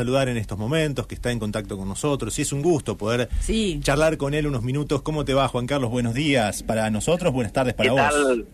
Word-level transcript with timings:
saludar 0.00 0.28
en 0.28 0.36
estos 0.36 0.56
momentos, 0.56 1.08
que 1.08 1.16
está 1.16 1.32
en 1.32 1.40
contacto 1.40 1.76
con 1.76 1.88
nosotros 1.88 2.38
y 2.38 2.42
es 2.42 2.52
un 2.52 2.62
gusto 2.62 2.96
poder 2.96 3.28
Sí. 3.40 3.80
charlar 3.82 4.16
con 4.16 4.32
él 4.32 4.46
unos 4.46 4.62
minutos. 4.62 5.02
¿Cómo 5.02 5.24
te 5.24 5.34
va, 5.34 5.48
Juan 5.48 5.66
Carlos? 5.66 5.90
Buenos 5.90 6.14
días 6.14 6.62
para 6.62 6.88
nosotros, 6.88 7.32
buenas 7.32 7.52
tardes 7.52 7.74
para 7.74 7.88
¿Qué 7.88 7.90
vos. 7.90 8.08
tal? 8.08 8.46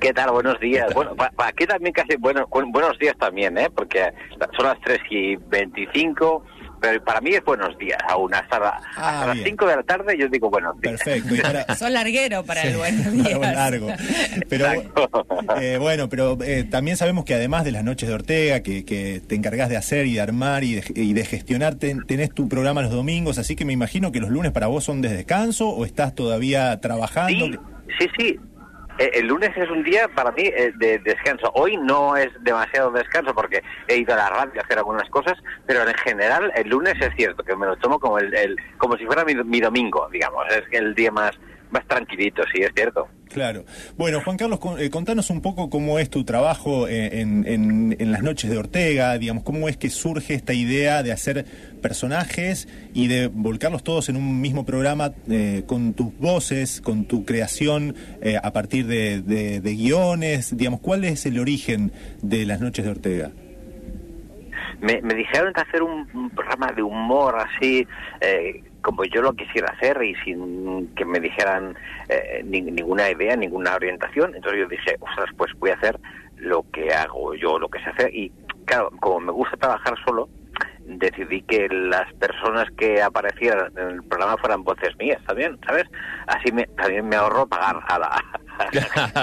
¿Qué 0.00 0.14
tal? 0.14 0.30
Buenos 0.30 0.58
días. 0.58 0.86
Bueno, 0.94 1.14
pa- 1.16 1.30
pa- 1.36 1.48
aquí 1.48 1.66
también 1.66 1.92
casi 1.92 2.16
bueno, 2.16 2.46
bu- 2.48 2.72
buenos 2.72 2.98
días 2.98 3.14
también, 3.18 3.58
¿eh? 3.58 3.68
Porque 3.68 4.02
son 4.56 4.64
las 4.64 4.80
3 4.80 4.98
y 5.10 5.36
25, 5.36 6.42
pero 6.80 7.02
para 7.04 7.20
mí 7.20 7.30
es 7.34 7.44
buenos 7.44 7.76
días 7.78 7.98
aún. 8.08 8.32
Hasta, 8.34 8.58
la- 8.58 8.80
Ah, 8.96 9.10
hasta 9.14 9.26
las 9.28 9.34
bien. 9.36 9.48
5 9.48 9.66
de 9.66 9.76
la 9.76 9.82
tarde 9.82 10.16
yo 10.18 10.28
digo 10.28 10.50
buenos 10.50 10.80
días. 10.80 11.00
Perfecto. 11.02 11.34
y 11.34 11.40
para- 11.40 11.74
Son 11.76 11.92
larguero 11.92 12.44
para 12.44 12.62
Sí, 12.62 12.68
el 12.68 12.76
buenos 12.76 13.02
para 13.06 13.12
días. 13.22 13.38
buen 13.38 13.54
largo. 13.54 13.88
Pero 14.48 14.66
eh, 15.60 15.78
bueno, 15.78 16.08
pero 16.08 16.38
eh, 16.42 16.64
también 16.64 16.96
sabemos 16.96 17.24
que 17.24 17.34
además 17.34 17.64
de 17.64 17.72
las 17.72 17.84
noches 17.84 18.08
de 18.08 18.14
Ortega, 18.14 18.60
que, 18.60 18.84
que 18.84 19.20
te 19.26 19.34
encargás 19.34 19.68
de 19.68 19.76
hacer 19.76 20.06
y 20.06 20.14
de 20.14 20.20
armar 20.20 20.64
y 20.64 20.76
de, 20.76 20.84
y 20.94 21.12
de 21.12 21.24
gestionar, 21.24 21.74
ten- 21.76 22.04
tenés 22.06 22.32
tu 22.32 22.48
programa 22.48 22.82
los 22.82 22.90
domingos, 22.92 23.38
así 23.38 23.56
que 23.56 23.64
me 23.64 23.72
imagino 23.72 24.12
que 24.12 24.20
los 24.20 24.30
lunes 24.30 24.52
para 24.52 24.66
vos 24.66 24.84
son 24.84 25.02
de 25.02 25.08
descanso 25.08 25.68
o 25.68 25.84
estás 25.84 26.14
todavía 26.14 26.80
trabajando. 26.80 27.46
Sí, 27.46 27.58
sí, 27.98 28.06
sí. 28.18 28.40
Eh, 28.98 29.10
El 29.14 29.26
lunes 29.28 29.50
es 29.56 29.70
un 29.70 29.82
día 29.84 30.08
para 30.08 30.32
mí 30.32 30.42
eh, 30.44 30.72
de 30.76 30.98
descanso. 30.98 31.50
Hoy 31.54 31.76
no 31.76 32.16
es 32.16 32.28
demasiado 32.40 32.90
descanso 32.90 33.34
porque 33.34 33.62
he 33.86 33.96
ido 33.96 34.14
a 34.14 34.16
la 34.16 34.30
radio 34.30 34.60
a 34.60 34.64
hacer 34.64 34.78
algunas 34.78 35.08
cosas, 35.10 35.34
pero 35.66 35.82
en 35.88 35.94
general 35.94 36.52
el 36.56 36.68
lunes 36.68 36.94
es 37.00 37.14
cierto 37.16 37.42
que 37.44 37.54
me 37.56 37.66
lo 37.66 37.76
tomo 37.76 37.98
como 38.00 38.18
el, 38.18 38.34
el- 38.34 38.56
como 38.78 38.96
si 38.96 39.06
fuera 39.06 39.24
mi, 39.24 39.34
mi 39.34 39.60
domingo, 39.60 40.08
digamos. 40.10 40.44
Es 40.50 40.64
el 40.72 40.94
día 40.94 41.10
más 41.12 41.32
más 41.70 41.86
tranquilito, 41.86 42.42
sí, 42.54 42.62
es 42.62 42.70
cierto. 42.74 43.06
Claro. 43.28 43.64
Bueno, 43.98 44.20
Juan 44.22 44.36
Carlos, 44.38 44.58
eh, 44.78 44.88
contanos 44.88 45.28
un 45.30 45.42
poco 45.42 45.68
cómo 45.68 45.98
es 45.98 46.08
tu 46.08 46.24
trabajo 46.24 46.88
eh, 46.88 47.20
en, 47.20 47.46
en- 47.46 47.94
en 47.98 48.10
las 48.12 48.22
noches 48.22 48.50
de 48.50 48.56
Ortega, 48.56 49.18
digamos, 49.18 49.44
cómo 49.44 49.68
es 49.68 49.76
que 49.76 49.90
surge 49.90 50.32
esta 50.34 50.54
idea 50.54 51.02
de 51.02 51.12
hacer 51.12 51.44
personajes 51.82 52.68
y 52.94 53.08
de 53.08 53.26
volcarlos 53.28 53.82
todos 53.84 54.08
en 54.08 54.16
un 54.16 54.40
mismo 54.40 54.64
programa 54.64 55.12
eh, 55.28 55.62
con 55.66 55.92
tus 55.94 56.16
voces, 56.18 56.80
con 56.80 57.04
tu 57.04 57.24
creación 57.24 57.94
a 58.42 58.52
partir 58.52 58.86
de, 58.86 59.20
de- 59.20 59.60
de 59.60 59.74
guiones, 59.74 60.56
digamos, 60.56 60.80
¿cuál 60.80 61.04
es 61.04 61.26
el 61.26 61.38
origen 61.38 61.92
de 62.22 62.46
las 62.46 62.60
noches 62.60 62.84
de 62.84 62.90
Ortega? 62.90 63.30
Me, 64.80 65.00
me 65.02 65.14
dijeron 65.14 65.52
de 65.52 65.60
hacer 65.62 65.82
un, 65.82 66.30
programa 66.30 66.68
de 66.72 66.82
humor 66.82 67.36
así, 67.36 67.86
eh, 68.20 68.62
como 68.82 69.04
yo 69.04 69.22
lo 69.22 69.32
quisiera 69.34 69.72
hacer 69.72 70.00
y 70.02 70.14
sin 70.24 70.94
que 70.94 71.04
me 71.04 71.18
dijeran 71.20 71.76
eh, 72.08 72.42
ni- 72.44 72.62
ninguna 72.62 73.10
idea, 73.10 73.34
ninguna 73.36 73.74
orientación. 73.74 74.34
Entonces 74.34 74.60
yo 74.60 74.68
dije, 74.68 74.96
ostras, 75.00 75.30
pues 75.36 75.52
voy 75.58 75.70
a 75.70 75.74
hacer 75.74 75.98
lo 76.36 76.64
que 76.72 76.92
hago 76.94 77.34
yo, 77.34 77.58
lo 77.58 77.68
que 77.68 77.80
sé 77.82 77.90
hacer. 77.90 78.14
Y 78.14 78.30
claro, 78.66 78.90
como 79.00 79.20
me 79.20 79.32
gusta 79.32 79.56
trabajar 79.56 79.94
solo, 80.06 80.28
decidí 80.88 81.42
que 81.42 81.68
las 81.68 82.12
personas 82.14 82.66
que 82.78 83.02
aparecieran 83.02 83.70
en 83.76 83.88
el 83.88 84.02
programa 84.04 84.36
fueran 84.38 84.64
voces 84.64 84.96
mías 84.98 85.22
también, 85.26 85.58
¿sabes? 85.66 85.84
Así 86.26 86.50
me, 86.50 86.66
también 86.68 87.08
me 87.08 87.16
ahorro 87.16 87.46
pagar 87.46 87.76
a 87.86 87.98
la... 87.98 88.24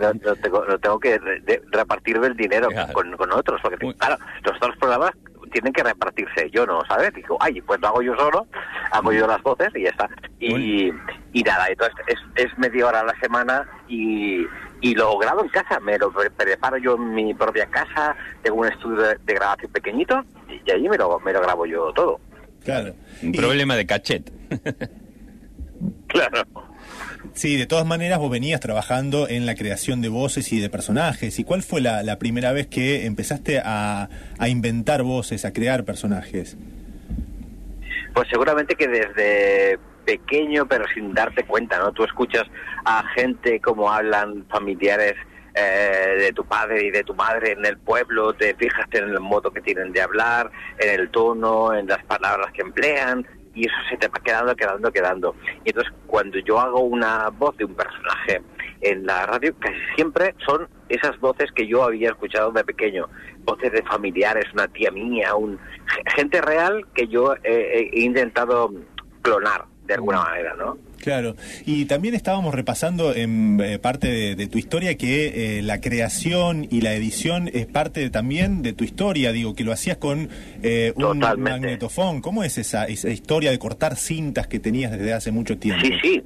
no, 0.00 0.12
no 0.14 0.36
tengo, 0.36 0.64
no 0.64 0.78
tengo 0.78 0.98
que 1.00 1.18
re- 1.18 1.62
repartirme 1.72 2.28
el 2.28 2.36
dinero 2.36 2.68
con, 2.92 3.16
con 3.16 3.32
otros, 3.32 3.60
porque 3.62 3.76
claro, 3.98 4.16
los 4.44 4.56
otros 4.56 4.76
programas 4.78 5.10
tienen 5.52 5.72
que 5.72 5.82
repartirse, 5.82 6.48
yo 6.50 6.64
no, 6.64 6.80
¿sabes? 6.86 7.12
Digo, 7.12 7.36
ay, 7.40 7.60
pues 7.60 7.80
lo 7.80 7.88
hago 7.88 8.02
yo 8.02 8.14
solo, 8.16 8.46
hago 8.92 9.12
yo 9.12 9.26
las 9.26 9.42
voces 9.42 9.68
y 9.74 9.82
ya 9.82 9.90
está. 9.90 10.08
Y, 10.38 10.92
y 11.32 11.42
nada, 11.42 11.66
entonces 11.68 11.96
es, 12.06 12.18
es 12.36 12.58
media 12.58 12.86
hora 12.86 13.00
a 13.00 13.04
la 13.04 13.18
semana 13.20 13.68
y, 13.88 14.46
y 14.80 14.94
lo 14.94 15.16
grabo 15.18 15.42
en 15.42 15.48
casa, 15.50 15.78
me 15.80 15.98
lo 15.98 16.12
pre- 16.12 16.30
preparo 16.30 16.76
yo 16.78 16.94
en 16.96 17.14
mi 17.14 17.34
propia 17.34 17.66
casa, 17.66 18.16
tengo 18.42 18.60
un 18.60 18.66
estudio 18.68 19.02
de, 19.02 19.16
de 19.24 19.34
grabación 19.34 19.70
pequeñito 19.72 20.24
y 20.48 20.70
allí 20.70 20.88
me 20.88 20.96
lo, 20.96 21.18
me 21.20 21.32
lo 21.32 21.40
grabo 21.42 21.66
yo 21.66 21.92
todo. 21.92 22.20
Claro. 22.64 22.94
Un 23.22 23.34
Y- 23.34 23.38
problema 23.38 23.76
de 23.76 23.86
cachet. 23.86 24.30
Claro. 26.08 26.42
Sí, 27.34 27.56
de 27.56 27.66
todas 27.66 27.86
maneras 27.86 28.18
vos 28.18 28.30
venías 28.30 28.60
trabajando 28.60 29.28
en 29.28 29.46
la 29.46 29.54
creación 29.54 30.02
de 30.02 30.08
voces 30.08 30.52
y 30.52 30.58
de 30.60 30.68
personajes. 30.68 31.38
¿Y 31.38 31.44
cuál 31.44 31.62
fue 31.62 31.80
la, 31.80 32.02
la 32.02 32.18
primera 32.18 32.52
vez 32.52 32.66
que 32.66 33.06
empezaste 33.06 33.60
a, 33.64 34.08
a 34.38 34.48
inventar 34.48 35.02
voces, 35.04 35.44
a 35.44 35.52
crear 35.52 35.84
personajes? 35.84 36.56
Pues 38.12 38.28
seguramente 38.28 38.74
que 38.74 38.88
desde 38.88 39.78
pequeño, 40.00 40.66
pero 40.66 40.84
sin 40.92 41.14
darte 41.14 41.44
cuenta, 41.44 41.78
¿no? 41.78 41.92
Tú 41.92 42.04
escuchas 42.04 42.44
a 42.84 43.04
gente 43.14 43.60
como 43.60 43.90
hablan 43.90 44.44
familiares 44.48 45.14
eh, 45.54 46.16
de 46.18 46.32
tu 46.32 46.44
padre 46.44 46.86
y 46.86 46.90
de 46.90 47.02
tu 47.02 47.12
madre 47.14 47.52
en 47.52 47.64
el 47.66 47.76
pueblo, 47.76 48.32
te 48.32 48.54
fijas 48.54 48.86
en 48.92 49.10
el 49.10 49.20
modo 49.20 49.50
que 49.50 49.60
tienen 49.60 49.92
de 49.92 50.00
hablar, 50.00 50.50
en 50.78 51.00
el 51.00 51.10
tono, 51.10 51.74
en 51.74 51.88
las 51.88 52.04
palabras 52.04 52.52
que 52.52 52.62
emplean, 52.62 53.26
y 53.52 53.66
eso 53.66 53.74
se 53.88 53.96
te 53.96 54.06
va 54.06 54.20
quedando, 54.20 54.54
quedando, 54.54 54.92
quedando. 54.92 55.34
Y 55.64 55.70
entonces 55.70 55.92
cuando 56.06 56.38
yo 56.38 56.60
hago 56.60 56.80
una 56.80 57.30
voz 57.30 57.56
de 57.56 57.64
un 57.64 57.74
personaje 57.74 58.42
en 58.80 59.04
la 59.04 59.26
radio, 59.26 59.52
casi 59.58 59.80
siempre 59.96 60.36
son 60.46 60.68
esas 60.88 61.18
voces 61.18 61.50
que 61.52 61.66
yo 61.66 61.82
había 61.82 62.10
escuchado 62.10 62.52
de 62.52 62.62
pequeño, 62.62 63.08
voces 63.40 63.72
de 63.72 63.82
familiares, 63.82 64.44
una 64.52 64.68
tía 64.68 64.92
mía, 64.92 65.34
un, 65.34 65.58
gente 66.14 66.40
real 66.40 66.86
que 66.94 67.08
yo 67.08 67.34
he 67.42 67.90
intentado 67.92 68.72
clonar 69.22 69.64
de 69.90 69.94
alguna 69.96 70.22
manera, 70.22 70.54
¿no? 70.56 70.78
Claro, 70.98 71.34
y 71.64 71.86
también 71.86 72.14
estábamos 72.14 72.54
repasando 72.54 73.14
en 73.14 73.58
eh, 73.62 73.78
parte 73.78 74.06
de, 74.08 74.36
de 74.36 74.46
tu 74.48 74.58
historia 74.58 74.96
que 74.96 75.58
eh, 75.58 75.62
la 75.62 75.80
creación 75.80 76.66
y 76.70 76.82
la 76.82 76.92
edición 76.94 77.48
es 77.52 77.66
parte 77.66 78.00
de- 78.00 78.10
también 78.10 78.62
de 78.62 78.72
tu 78.74 78.84
historia, 78.84 79.32
digo, 79.32 79.54
que 79.54 79.64
lo 79.64 79.72
hacías 79.72 79.96
con 79.96 80.28
eh, 80.62 80.92
un 80.96 81.02
Totalmente. 81.20 81.50
magnetofón. 81.50 82.20
¿Cómo 82.20 82.44
es 82.44 82.58
esa, 82.58 82.84
esa 82.84 83.08
historia 83.08 83.50
de 83.50 83.58
cortar 83.58 83.96
cintas 83.96 84.46
que 84.46 84.60
tenías 84.60 84.92
desde 84.92 85.12
hace 85.14 85.30
mucho 85.32 85.56
tiempo? 85.58 85.84
Sí, 85.86 85.92
sí, 86.02 86.22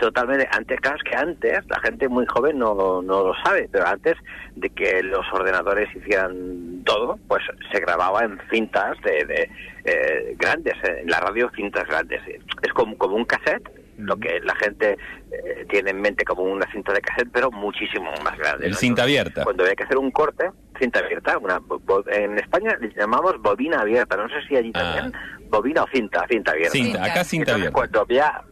totalmente. 0.00 0.48
Antes, 0.50 0.80
claro, 0.80 0.96
es 0.96 1.02
que 1.04 1.16
antes, 1.16 1.58
la 1.68 1.78
gente 1.80 2.08
muy 2.08 2.26
joven 2.26 2.58
no, 2.58 2.74
no 3.02 3.24
lo 3.24 3.34
sabe, 3.44 3.68
pero 3.70 3.86
antes 3.86 4.16
de 4.56 4.70
que 4.70 5.02
los 5.02 5.24
ordenadores 5.32 5.94
hicieran 5.94 6.82
todo, 6.84 7.18
pues 7.28 7.42
se 7.70 7.80
grababa 7.80 8.24
en 8.24 8.38
cintas 8.50 9.00
de, 9.02 9.24
de, 9.24 9.50
eh, 9.84 10.34
grandes, 10.38 10.74
en 10.82 11.08
la 11.08 11.20
radio 11.20 11.50
cintas 11.54 11.86
grandes. 11.86 12.20
Es 12.62 12.72
como, 12.72 12.96
como 12.98 13.16
un 13.16 13.24
cassette, 13.24 13.68
lo 13.98 14.16
que 14.16 14.40
la 14.40 14.54
gente 14.56 14.96
eh, 15.30 15.66
tiene 15.68 15.90
en 15.90 16.00
mente 16.00 16.24
como 16.24 16.42
una 16.42 16.70
cinta 16.72 16.92
de 16.92 17.00
cassette, 17.02 17.28
pero 17.32 17.50
muchísimo 17.50 18.10
más 18.24 18.36
grande. 18.38 18.66
El 18.66 18.72
¿no? 18.72 18.78
cinta 18.78 19.02
abierta. 19.02 19.44
Cuando 19.44 19.62
había 19.62 19.76
que 19.76 19.84
hacer 19.84 19.98
un 19.98 20.10
corte, 20.10 20.50
cinta 20.78 21.00
abierta, 21.00 21.36
una, 21.38 21.60
en 22.12 22.38
España 22.38 22.76
le 22.80 22.90
llamamos 22.94 23.40
bobina 23.42 23.80
abierta, 23.80 24.16
no 24.16 24.28
sé 24.28 24.36
si 24.48 24.56
allí 24.56 24.72
Ah. 24.74 24.94
también, 24.94 25.12
bobina 25.50 25.82
o 25.82 25.88
cinta, 25.92 26.26
cinta 26.30 26.52
abierta. 26.52 26.72
Cinta, 26.72 27.04
acá 27.04 27.24
cinta 27.24 27.52
Entonces, 27.52 27.54
abierta. 27.54 27.72
Cuando 27.74 28.00
había 28.00 28.42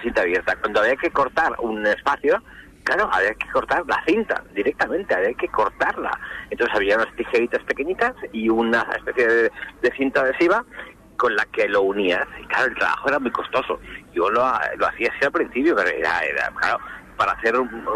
cinta 0.00 0.22
abierta, 0.22 0.56
cuando 0.56 0.80
había 0.80 0.96
que 0.96 1.10
cortar 1.10 1.52
un 1.60 1.86
espacio, 1.86 2.42
claro, 2.84 3.08
había 3.12 3.34
que 3.34 3.48
cortar 3.50 3.84
la 3.86 4.02
cinta 4.06 4.42
directamente, 4.54 5.14
había 5.14 5.34
que 5.34 5.48
cortarla. 5.48 6.18
Entonces 6.50 6.76
había 6.76 6.96
unas 6.96 7.14
tijeritas 7.16 7.62
pequeñitas 7.64 8.14
y 8.32 8.48
una 8.48 8.82
especie 8.96 9.26
de, 9.26 9.50
cinta 9.96 10.22
adhesiva 10.22 10.64
con 11.16 11.36
la 11.36 11.44
que 11.46 11.68
lo 11.68 11.82
unías. 11.82 12.26
Y 12.40 12.46
claro, 12.46 12.66
el 12.66 12.74
trabajo 12.74 13.08
era 13.08 13.18
muy 13.18 13.30
costoso. 13.30 13.78
Yo 14.12 14.30
lo, 14.30 14.40
lo 14.76 14.86
hacía 14.86 15.10
así 15.14 15.24
al 15.24 15.32
principio, 15.32 15.76
pero 15.76 15.90
era, 15.90 16.20
era 16.20 16.50
claro, 16.50 16.78
para 17.16 17.32
hacer 17.32 17.56
un, 17.58 17.86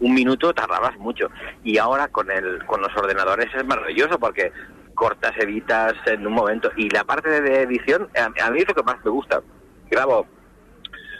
un 0.00 0.14
minuto 0.14 0.52
tardabas 0.54 0.96
mucho. 0.98 1.30
Y 1.62 1.78
ahora 1.78 2.08
con 2.08 2.30
el 2.30 2.64
con 2.66 2.80
los 2.80 2.94
ordenadores 2.96 3.48
es 3.54 3.64
maravilloso 3.64 4.18
porque 4.18 4.52
cortas, 4.94 5.32
editas 5.38 5.94
en 6.06 6.26
un 6.26 6.32
momento. 6.32 6.70
Y 6.76 6.88
la 6.90 7.04
parte 7.04 7.40
de 7.40 7.62
edición, 7.62 8.08
a, 8.16 8.46
a 8.46 8.50
mí 8.50 8.60
es 8.60 8.68
lo 8.68 8.74
que 8.74 8.82
más 8.82 9.04
me 9.04 9.10
gusta. 9.10 9.42
Grabo 9.90 10.26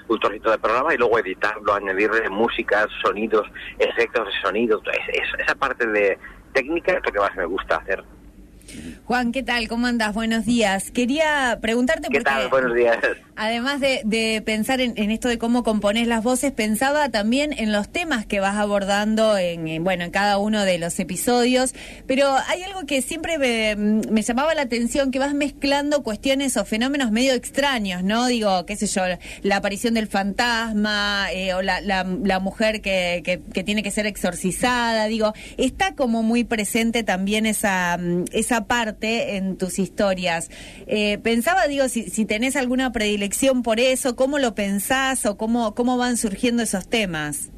un 0.09 0.19
trocito 0.21 0.51
de 0.51 0.59
programa 0.59 0.93
y 0.95 0.99
luego 0.99 1.19
editarlo, 1.19 1.75
añadirle 1.75 2.29
músicas, 2.29 2.87
sonidos, 3.03 3.47
efectos 3.79 4.27
de 4.27 4.33
sonido. 4.43 4.83
Es- 4.93 5.19
es- 5.21 5.41
esa 5.41 5.55
parte 5.55 5.87
de 5.87 6.19
técnica 6.53 6.93
es 6.93 7.05
lo 7.05 7.13
que 7.13 7.19
más 7.19 7.35
me 7.37 7.45
gusta 7.47 7.77
hacer. 7.77 8.03
Juan, 9.05 9.33
¿qué 9.33 9.43
tal? 9.43 9.69
¿Cómo 9.69 9.87
andas? 9.87 10.15
Buenos 10.15 10.45
días. 10.47 10.91
Quería 10.91 11.59
preguntarte 11.61 12.09
¿Qué 12.09 12.21
porque 12.21 12.25
tal? 12.25 12.49
Buenos 12.49 12.75
días. 12.75 12.97
además 13.37 13.81
de, 13.81 14.03
de 14.05 14.43
pensar 14.45 14.81
en, 14.81 14.95
en 14.97 15.11
esto 15.11 15.29
de 15.29 15.39
cómo 15.39 15.63
compones 15.63 16.07
las 16.07 16.23
voces, 16.23 16.53
pensaba 16.53 17.09
también 17.11 17.53
en 17.53 17.73
los 17.73 17.91
temas 17.91 18.25
que 18.27 18.41
vas 18.41 18.57
abordando 18.57 19.37
en, 19.37 19.69
en, 19.69 19.85
bueno 19.85 20.05
en 20.05 20.11
cada 20.11 20.39
uno 20.39 20.65
de 20.65 20.79
los 20.79 20.99
episodios. 20.99 21.75
Pero 22.07 22.35
hay 22.49 22.63
algo 22.63 22.87
que 22.87 23.03
siempre 23.03 23.39
me, 23.39 23.77
me 23.77 24.23
llamaba 24.23 24.55
la 24.55 24.63
atención, 24.63 25.11
que 25.11 25.19
vas 25.19 25.35
mezclando 25.35 26.03
cuestiones 26.03 26.57
o 26.57 26.65
fenómenos 26.65 27.11
medio 27.11 27.35
extraños, 27.35 28.03
¿no? 28.03 28.27
Digo, 28.27 28.65
qué 28.67 28.77
sé 28.77 28.87
yo, 28.87 29.03
la 29.43 29.57
aparición 29.57 29.95
del 29.95 30.07
fantasma 30.07 31.29
eh, 31.33 31.55
o 31.55 31.63
la, 31.63 31.81
la, 31.81 32.05
la 32.05 32.41
mujer 32.41 32.81
que, 32.81 33.23
que, 33.25 33.41
que 33.53 33.65
tiene 33.65 33.83
que 33.83 33.91
ser 33.91 34.07
exorcizada. 34.07 35.07
Digo, 35.07 35.33
está 35.57 35.95
como 35.95 36.23
muy 36.23 36.45
presente 36.45 37.03
también 37.03 37.47
esa, 37.47 37.97
mm, 37.99 38.25
parte 38.67 39.37
en 39.37 39.57
tus 39.57 39.79
historias. 39.79 40.51
Eh, 40.87 41.19
pensaba, 41.19 41.67
digo, 41.67 41.89
si, 41.89 42.11
si 42.11 42.25
tenés 42.25 42.57
alguna 42.57 42.93
predilección 42.93 43.63
por 43.63 43.81
eso, 43.81 44.17
cómo 44.17 44.39
lo 44.39 44.55
pensás 44.55 45.27
o 45.27 45.37
cómo, 45.37 45.75
cómo 45.75 45.97
van 45.97 46.17
surgiendo 46.17 46.63
esos 46.63 46.89
temas. 46.89 47.51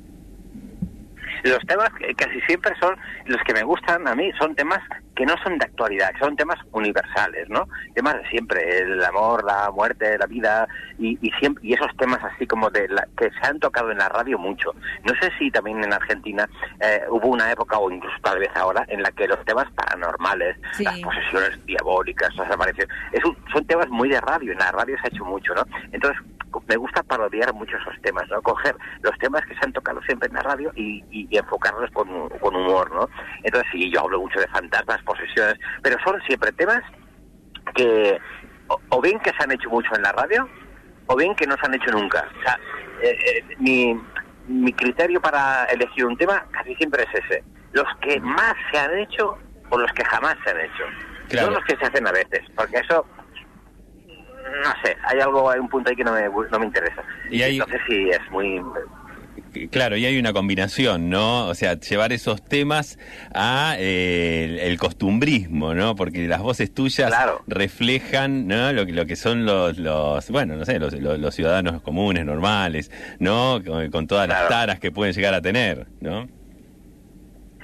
Los 1.49 1.65
temas 1.67 1.91
casi 2.17 2.41
siempre 2.43 2.73
son 2.81 2.97
los 3.27 3.43
que 3.43 3.55
me 3.55 3.63
gustan 3.63 4.07
a 4.07 4.15
mí, 4.15 4.31
son 4.39 4.55
temas 4.55 4.81
que 5.15 5.25
no 5.25 5.35
son 5.43 5.59
de 5.59 5.65
actualidad, 5.65 6.13
que 6.13 6.19
son 6.19 6.37
temas 6.37 6.59
universales, 6.73 7.49
¿no? 7.49 7.67
Temas 7.95 8.17
de 8.17 8.29
siempre, 8.29 8.81
el 8.81 9.03
amor, 9.03 9.45
la 9.45 9.71
muerte, 9.71 10.19
la 10.19 10.27
vida 10.27 10.69
y, 10.99 11.19
y 11.27 11.31
siempre 11.39 11.67
y 11.67 11.73
esos 11.73 11.95
temas 11.97 12.23
así 12.23 12.47
como 12.47 12.71
de 12.71 12.87
la, 12.89 13.07
que 13.17 13.31
se 13.31 13.47
han 13.47 13.59
tocado 13.59 13.91
en 13.91 13.99
la 13.99 14.09
radio 14.09 14.39
mucho. 14.39 14.75
No 15.05 15.15
sé 15.21 15.31
si 15.39 15.51
también 15.51 15.83
en 15.83 15.93
Argentina 15.93 16.49
eh, 16.81 17.03
hubo 17.11 17.29
una 17.29 17.51
época 17.51 17.79
o 17.79 17.91
incluso 17.91 18.17
tal 18.23 18.39
vez 18.39 18.51
ahora 18.55 18.85
en 18.89 19.03
la 19.03 19.11
que 19.11 19.27
los 19.27 19.43
temas 19.45 19.67
paranormales, 19.73 20.57
las 20.81 20.99
posesiones 21.01 21.65
diabólicas, 21.65 22.35
las 22.37 22.51
apariciones, 22.51 22.95
es 23.13 23.23
son 23.53 23.65
temas 23.67 23.89
muy 23.89 24.09
de 24.11 24.21
radio, 24.21 24.53
en 24.53 24.59
la 24.59 24.71
radio 24.73 24.97
se 24.99 25.07
ha 25.07 25.11
hecho 25.11 25.25
mucho, 25.25 25.55
¿no? 25.55 25.63
Entonces 25.93 26.21
me 26.69 26.77
gusta 26.77 27.03
parodiar 27.03 27.53
mucho 27.55 27.77
esos 27.77 28.01
temas, 28.03 28.29
¿no? 28.29 28.41
Coger 28.43 28.77
los 29.03 29.17
temas 29.19 29.45
que 29.47 29.55
se 29.55 29.61
han 29.65 29.73
tocado 29.73 30.01
siempre 30.03 30.29
en 30.29 30.35
la 30.35 30.43
radio 30.43 30.73
y, 30.75 31.05
y, 31.11 31.37
enfocarlos 31.37 31.91
con, 31.91 32.29
con, 32.29 32.57
humor, 32.57 32.91
¿no? 32.95 33.09
Entonces, 33.43 33.71
sí, 33.73 33.91
yo 33.91 34.01
hablo 34.01 34.21
mucho 34.21 34.41
de 34.41 34.49
fantasmas, 34.49 35.03
posesiones, 35.03 35.59
pero 35.83 35.97
son 36.05 36.21
siempre 36.23 36.53
temas 36.53 36.83
que 37.75 38.19
o, 38.91 39.01
bien 39.01 39.19
que 39.21 39.31
se 39.31 39.43
han 39.43 39.53
hecho 39.53 39.69
mucho 39.71 39.95
en 39.95 40.03
la 40.03 40.13
radio 40.13 40.49
o 41.07 41.17
bien 41.17 41.35
que 41.35 41.47
no 41.47 41.57
se 41.57 41.67
han 41.67 41.75
hecho 41.75 41.91
nunca. 41.93 42.27
O 42.39 42.43
sea, 42.43 42.59
eh, 43.03 43.17
eh, 43.27 43.45
mi, 43.59 44.01
mi 44.49 44.73
criterio 44.73 45.21
para 45.21 45.65
elegir 45.67 46.05
un 46.05 46.17
tema 46.17 46.45
casi 46.51 46.75
siempre 46.77 47.05
es 47.05 47.25
ese. 47.25 47.45
Los 47.73 47.87
que 48.01 48.21
más 48.21 48.55
se 48.73 48.79
han 48.79 48.97
hecho 48.99 49.39
o 49.71 49.79
los 49.79 49.93
que 49.93 50.05
jamás 50.05 50.37
se 50.45 50.51
han 50.51 50.61
hecho. 50.61 50.85
No 51.35 51.51
los 51.51 51.65
que 51.65 51.77
se 51.77 51.85
hacen 51.85 52.07
a 52.07 52.13
veces, 52.13 52.41
porque 52.55 52.79
eso 52.79 53.05
no 54.63 54.73
sé, 54.83 54.97
hay 55.05 55.21
algo, 55.21 55.51
hay 55.51 55.61
un 55.61 55.69
punto 55.69 55.91
ahí 55.91 55.97
que 55.97 56.05
no 56.05 56.13
me, 56.13 56.29
no 56.29 56.59
me 56.59 56.67
interesa. 56.67 57.03
Y 57.31 57.43
Entonces 57.43 57.81
sí, 57.89 58.11
es 58.11 58.31
muy... 58.31 58.63
Claro, 59.71 59.97
y 59.97 60.05
hay 60.05 60.19
una 60.19 60.35
combinación, 60.35 61.09
¿no? 61.09 61.47
O 61.47 61.55
sea, 61.55 61.81
llevar 61.81 62.13
esos 62.13 62.45
temas 62.45 62.99
a 63.35 63.75
eh, 63.79 64.59
el, 64.63 64.79
costumbrismo, 64.79 65.73
¿no? 65.73 65.97
Porque 65.97 66.29
las 66.29 66.43
voces 66.43 66.75
tuyas 66.75 67.13
reflejan, 67.47 68.47
¿no? 68.47 68.73
Lo, 68.73 68.85
lo 68.85 69.07
que 69.07 69.17
son 69.17 69.47
los, 69.47 69.79
los 69.79 70.31
bueno, 70.31 70.57
no 70.57 70.65
sé, 70.67 70.79
los, 70.79 70.93
los, 70.93 71.35
ciudadanos 71.35 71.81
comunes, 71.81 72.27
normales, 72.27 72.91
¿no? 73.19 73.63
Con, 73.91 74.07
todas 74.07 74.29
las 74.29 74.49
taras 74.49 74.79
que 74.79 74.91
pueden 74.91 75.15
llegar 75.15 75.33
a 75.33 75.41
tener, 75.41 75.87
¿no? 76.01 76.29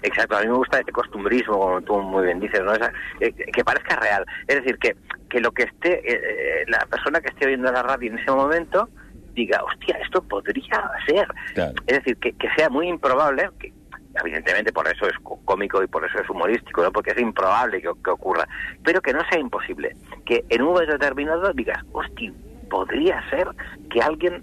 Exacto, 0.03 0.37
a 0.37 0.41
mí 0.41 0.49
me 0.49 0.55
gusta 0.55 0.81
este 0.81 0.93
costumbrismo, 0.93 1.59
como 1.59 1.83
tú 1.83 1.99
muy 1.99 2.25
bien 2.25 2.41
dices, 2.41 2.61
¿no? 2.61 2.73
Eh, 2.75 3.33
que 3.33 3.65
parezca 3.65 3.97
real. 3.97 4.25
Es 4.49 4.57
decir, 4.57 4.77
que, 4.79 4.97
que 5.31 5.41
lo 5.41 5.53
que 5.53 5.65
esté, 5.65 5.99
eh, 6.01 6.21
eh, 6.23 6.65
la 6.69 6.85
persona 6.87 7.21
que 7.21 7.29
esté 7.29 7.47
oyendo 7.47 7.71
la 7.71 7.83
radio 7.83 8.11
en 8.11 8.19
ese 8.19 8.31
momento 8.31 8.89
diga, 9.35 9.63
hostia, 9.63 9.97
esto 10.03 10.23
podría 10.23 10.91
ser. 11.07 11.27
Es 11.87 11.99
decir, 11.99 12.17
que, 12.19 12.33
que 12.33 12.49
sea 12.57 12.69
muy 12.69 12.89
improbable, 12.89 13.49
que, 13.61 13.73
evidentemente 14.21 14.73
por 14.73 14.87
eso 14.89 15.07
es 15.07 15.15
cómico 15.45 15.83
y 15.83 15.87
por 15.87 16.05
eso 16.05 16.19
es 16.19 16.29
humorístico, 16.29 16.83
¿no? 16.83 16.93
porque 16.93 17.13
es 17.13 17.19
improbable 17.19 17.81
que, 17.81 17.91
que, 18.05 18.11
ocurra, 18.11 18.47
pero 18.85 19.01
que 19.01 19.13
no 19.13 19.21
sea 19.31 19.39
imposible, 19.39 19.97
que 20.27 20.45
en 20.51 20.63
un 20.63 20.73
momento 20.73 20.93
determinado 20.93 21.53
digas, 21.55 21.83
hostia, 21.93 22.33
podría 22.69 23.23
ser 23.31 23.49
que 23.91 24.03
alguien 24.03 24.43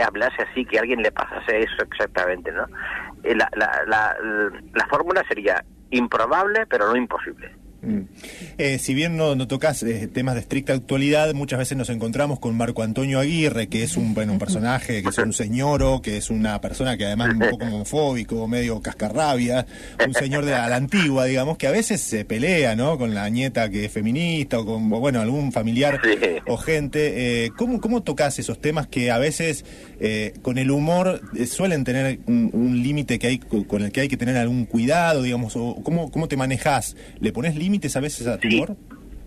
hablase 0.00 0.42
así, 0.42 0.64
que 0.64 0.78
alguien 0.78 1.02
le 1.02 1.12
pasase 1.12 1.60
eso 1.60 1.82
exactamente, 1.82 2.50
¿no? 2.52 2.64
Eh, 3.24 3.34
la, 3.34 3.48
la, 3.54 3.82
la, 3.86 4.16
la 4.74 4.86
fórmula 4.88 5.22
sería 5.28 5.64
improbable, 5.90 6.66
pero 6.66 6.88
no 6.88 6.96
imposible. 6.96 7.54
Mm. 7.82 8.02
Eh, 8.58 8.78
si 8.78 8.94
bien 8.94 9.16
no, 9.16 9.34
no 9.34 9.48
tocas 9.48 9.82
eh, 9.82 10.06
temas 10.06 10.34
de 10.34 10.40
estricta 10.40 10.72
actualidad, 10.72 11.34
muchas 11.34 11.58
veces 11.58 11.76
nos 11.76 11.90
encontramos 11.90 12.38
con 12.38 12.56
Marco 12.56 12.82
Antonio 12.82 13.18
Aguirre, 13.18 13.66
que 13.66 13.82
es 13.82 13.96
un, 13.96 14.14
bueno, 14.14 14.32
un 14.32 14.38
personaje, 14.38 15.02
que 15.02 15.08
es 15.08 15.18
un 15.18 15.32
señoro, 15.32 16.00
que 16.00 16.16
es 16.16 16.30
una 16.30 16.60
persona 16.60 16.96
que 16.96 17.06
además 17.06 17.30
es 17.30 17.34
un 17.34 17.50
poco 17.50 17.64
homofóbico, 17.64 18.46
medio 18.46 18.80
cascarrabia, 18.80 19.66
un 20.06 20.14
señor 20.14 20.44
de 20.44 20.52
la, 20.52 20.72
antigua, 20.72 21.24
digamos, 21.24 21.58
que 21.58 21.66
a 21.66 21.72
veces 21.72 22.00
se 22.00 22.24
pelea, 22.24 22.76
¿no? 22.76 22.96
Con 22.98 23.14
la 23.14 23.28
nieta 23.28 23.68
que 23.68 23.84
es 23.86 23.92
feminista 23.92 24.60
o 24.60 24.64
con, 24.64 24.88
bueno, 24.88 25.20
algún 25.20 25.50
familiar 25.50 26.00
o 26.46 26.56
gente. 26.56 27.46
Eh, 27.46 27.50
¿cómo, 27.56 27.80
¿Cómo 27.80 28.02
tocas 28.02 28.38
esos 28.38 28.60
temas 28.60 28.86
que 28.86 29.10
a 29.10 29.18
veces 29.18 29.64
eh, 30.00 30.34
con 30.42 30.56
el 30.58 30.70
humor 30.70 31.20
suelen 31.46 31.84
tener 31.84 32.20
un, 32.26 32.52
límite 32.82 33.18
que 33.18 33.26
hay 33.26 33.38
con 33.38 33.82
el 33.82 33.92
que 33.92 34.00
hay 34.00 34.08
que 34.08 34.16
tener 34.16 34.36
algún 34.36 34.66
cuidado, 34.66 35.22
digamos, 35.22 35.56
o 35.56 35.80
cómo, 35.82 36.10
cómo 36.10 36.28
te 36.28 36.36
manejas? 36.36 36.96
¿Le 37.20 37.32
pones 37.32 37.56
límite? 37.56 37.71
Límites 37.72 37.96
a 37.96 38.00
veces 38.00 38.26
a 38.26 38.38
tu 38.38 38.48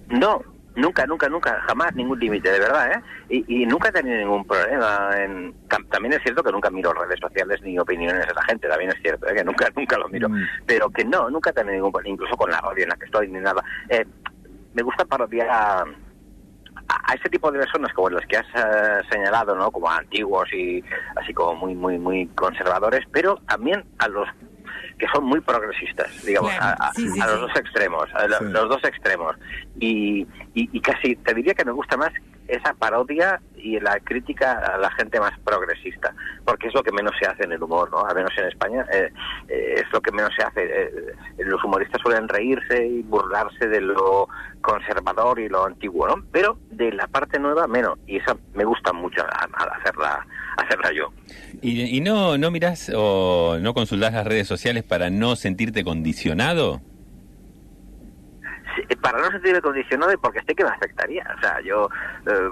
No, 0.10 0.40
nunca, 0.76 1.08
nunca, 1.08 1.28
nunca, 1.28 1.60
jamás 1.68 1.96
ningún 1.96 2.20
límite, 2.20 2.52
de 2.52 2.60
verdad, 2.60 2.92
¿eh? 2.92 3.44
Y, 3.48 3.66
nunca 3.66 3.90
he 3.90 3.92
tenido 3.92 4.18
ningún 4.18 4.46
problema. 4.46 5.10
En, 5.18 5.56
también 5.90 6.14
es 6.14 6.22
cierto 6.22 6.44
que 6.44 6.52
nunca 6.52 6.70
miro 6.70 6.94
redes 6.94 7.20
sociales 7.20 7.60
ni 7.64 7.80
opiniones 7.80 8.28
de 8.28 8.34
la 8.34 8.44
gente, 8.44 8.68
también 8.68 8.92
es 8.92 9.02
cierto, 9.02 9.28
¿eh? 9.28 9.36
que 9.36 9.44
nunca, 9.44 9.68
nunca 9.76 9.98
lo 9.98 10.08
miro. 10.10 10.30
Mm. 10.30 10.44
Pero 10.68 10.90
que 10.92 11.04
no, 11.04 11.30
nunca 11.32 11.50
he 11.50 11.54
tenido 11.54 11.74
ningún 11.74 11.92
problema, 11.92 12.14
incluso 12.14 12.38
con 12.38 12.52
la 12.52 12.62
radio 12.62 12.84
en 12.84 12.90
la 12.90 12.96
que 12.98 13.06
estoy 13.06 13.28
ni 13.30 13.40
nada. 13.40 13.64
Eh, 13.90 14.06
me 14.76 14.84
gusta 14.84 15.06
parodiar 15.06 15.50
a, 15.50 15.86
a, 16.88 17.14
ese 17.16 17.30
tipo 17.30 17.52
de 17.52 17.60
personas 17.60 17.92
como 17.94 18.12
los 18.12 18.26
que 18.28 18.38
has 18.38 18.48
eh, 18.54 19.02
señalado, 19.10 19.56
¿no? 19.56 19.72
Como 19.72 19.90
antiguos 19.90 20.54
y 20.54 20.84
así 21.16 21.34
como 21.34 21.56
muy, 21.56 21.74
muy, 21.74 21.98
muy 21.98 22.28
conservadores, 22.28 23.06
pero 23.12 23.38
también 23.48 23.84
a 23.98 24.08
los 24.08 24.28
que 24.98 25.08
son 25.08 25.26
muy 25.26 25.42
progresistas, 25.42 26.24
digamos, 26.26 26.52
a, 26.60 26.92
los 26.98 27.42
dos 27.42 27.56
extremos, 27.56 28.08
a 28.14 28.28
los 28.28 28.70
dos 28.70 28.84
extremos. 28.84 29.36
Y, 29.80 30.26
y, 30.54 30.80
casi 30.80 31.16
te 31.18 31.34
diría 31.34 31.54
que 31.54 31.66
me 31.66 31.72
gusta 31.72 31.98
más 31.98 32.12
esa 32.48 32.74
parodia 32.74 33.42
y 33.66 33.80
la 33.80 34.00
crítica 34.00 34.60
a 34.60 34.78
la 34.78 34.92
gente 34.92 35.20
más 35.20 35.32
progresista, 35.44 36.14
porque 36.46 36.68
es 36.68 36.74
lo 36.76 36.84
que 36.84 36.92
menos 36.92 37.14
se 37.20 37.28
hace 37.28 37.46
en 37.46 37.54
el 37.54 37.64
humor, 37.64 37.90
¿no? 37.90 38.06
Al 38.06 38.16
menos 38.16 38.32
en 38.38 38.46
España 38.46 38.86
eh, 38.94 39.12
eh, 39.48 39.74
es 39.78 39.92
lo 39.92 40.00
que 40.02 40.12
menos 40.12 40.32
se 40.38 40.44
hace. 40.44 40.64
Eh, 40.64 41.16
los 41.40 41.64
humoristas 41.64 42.00
suelen 42.00 42.28
reírse 42.30 42.86
y 42.86 43.02
burlarse 43.02 43.68
de 43.68 43.82
lo 43.82 44.28
conservador 44.62 45.40
y 45.40 45.50
lo 45.50 45.66
antiguo, 45.66 46.08
¿no? 46.08 46.24
Pero 46.32 46.60
de 46.70 46.92
la 46.92 47.08
parte 47.08 47.40
nueva 47.40 47.66
menos, 47.66 47.98
y 48.06 48.18
esa 48.18 48.38
me 48.54 48.66
gusta 48.66 48.94
mucho 48.94 49.24
al 49.24 49.70
hacerla, 49.80 50.26
hacerla 50.58 50.92
yo. 50.94 51.12
¿Y, 51.64 52.00
no, 52.02 52.38
no 52.38 52.52
mirás 52.52 52.92
o 52.96 53.58
no 53.60 53.74
consultás 53.74 54.14
las 54.14 54.28
redes 54.28 54.48
sociales 54.48 54.84
para 54.84 55.10
no 55.10 55.36
sentirte 55.36 55.84
condicionado? 55.84 56.82
para 59.02 59.20
no 59.20 59.32
sentirme 59.32 59.62
condicionado 59.62 60.12
y 60.14 60.18
porque 60.18 60.42
sé 60.48 60.56
que 60.56 60.64
me 60.64 60.72
afectaría. 60.72 61.24
O 61.38 61.40
sea, 61.40 61.62
yo 61.62 61.90
eh, 62.26 62.50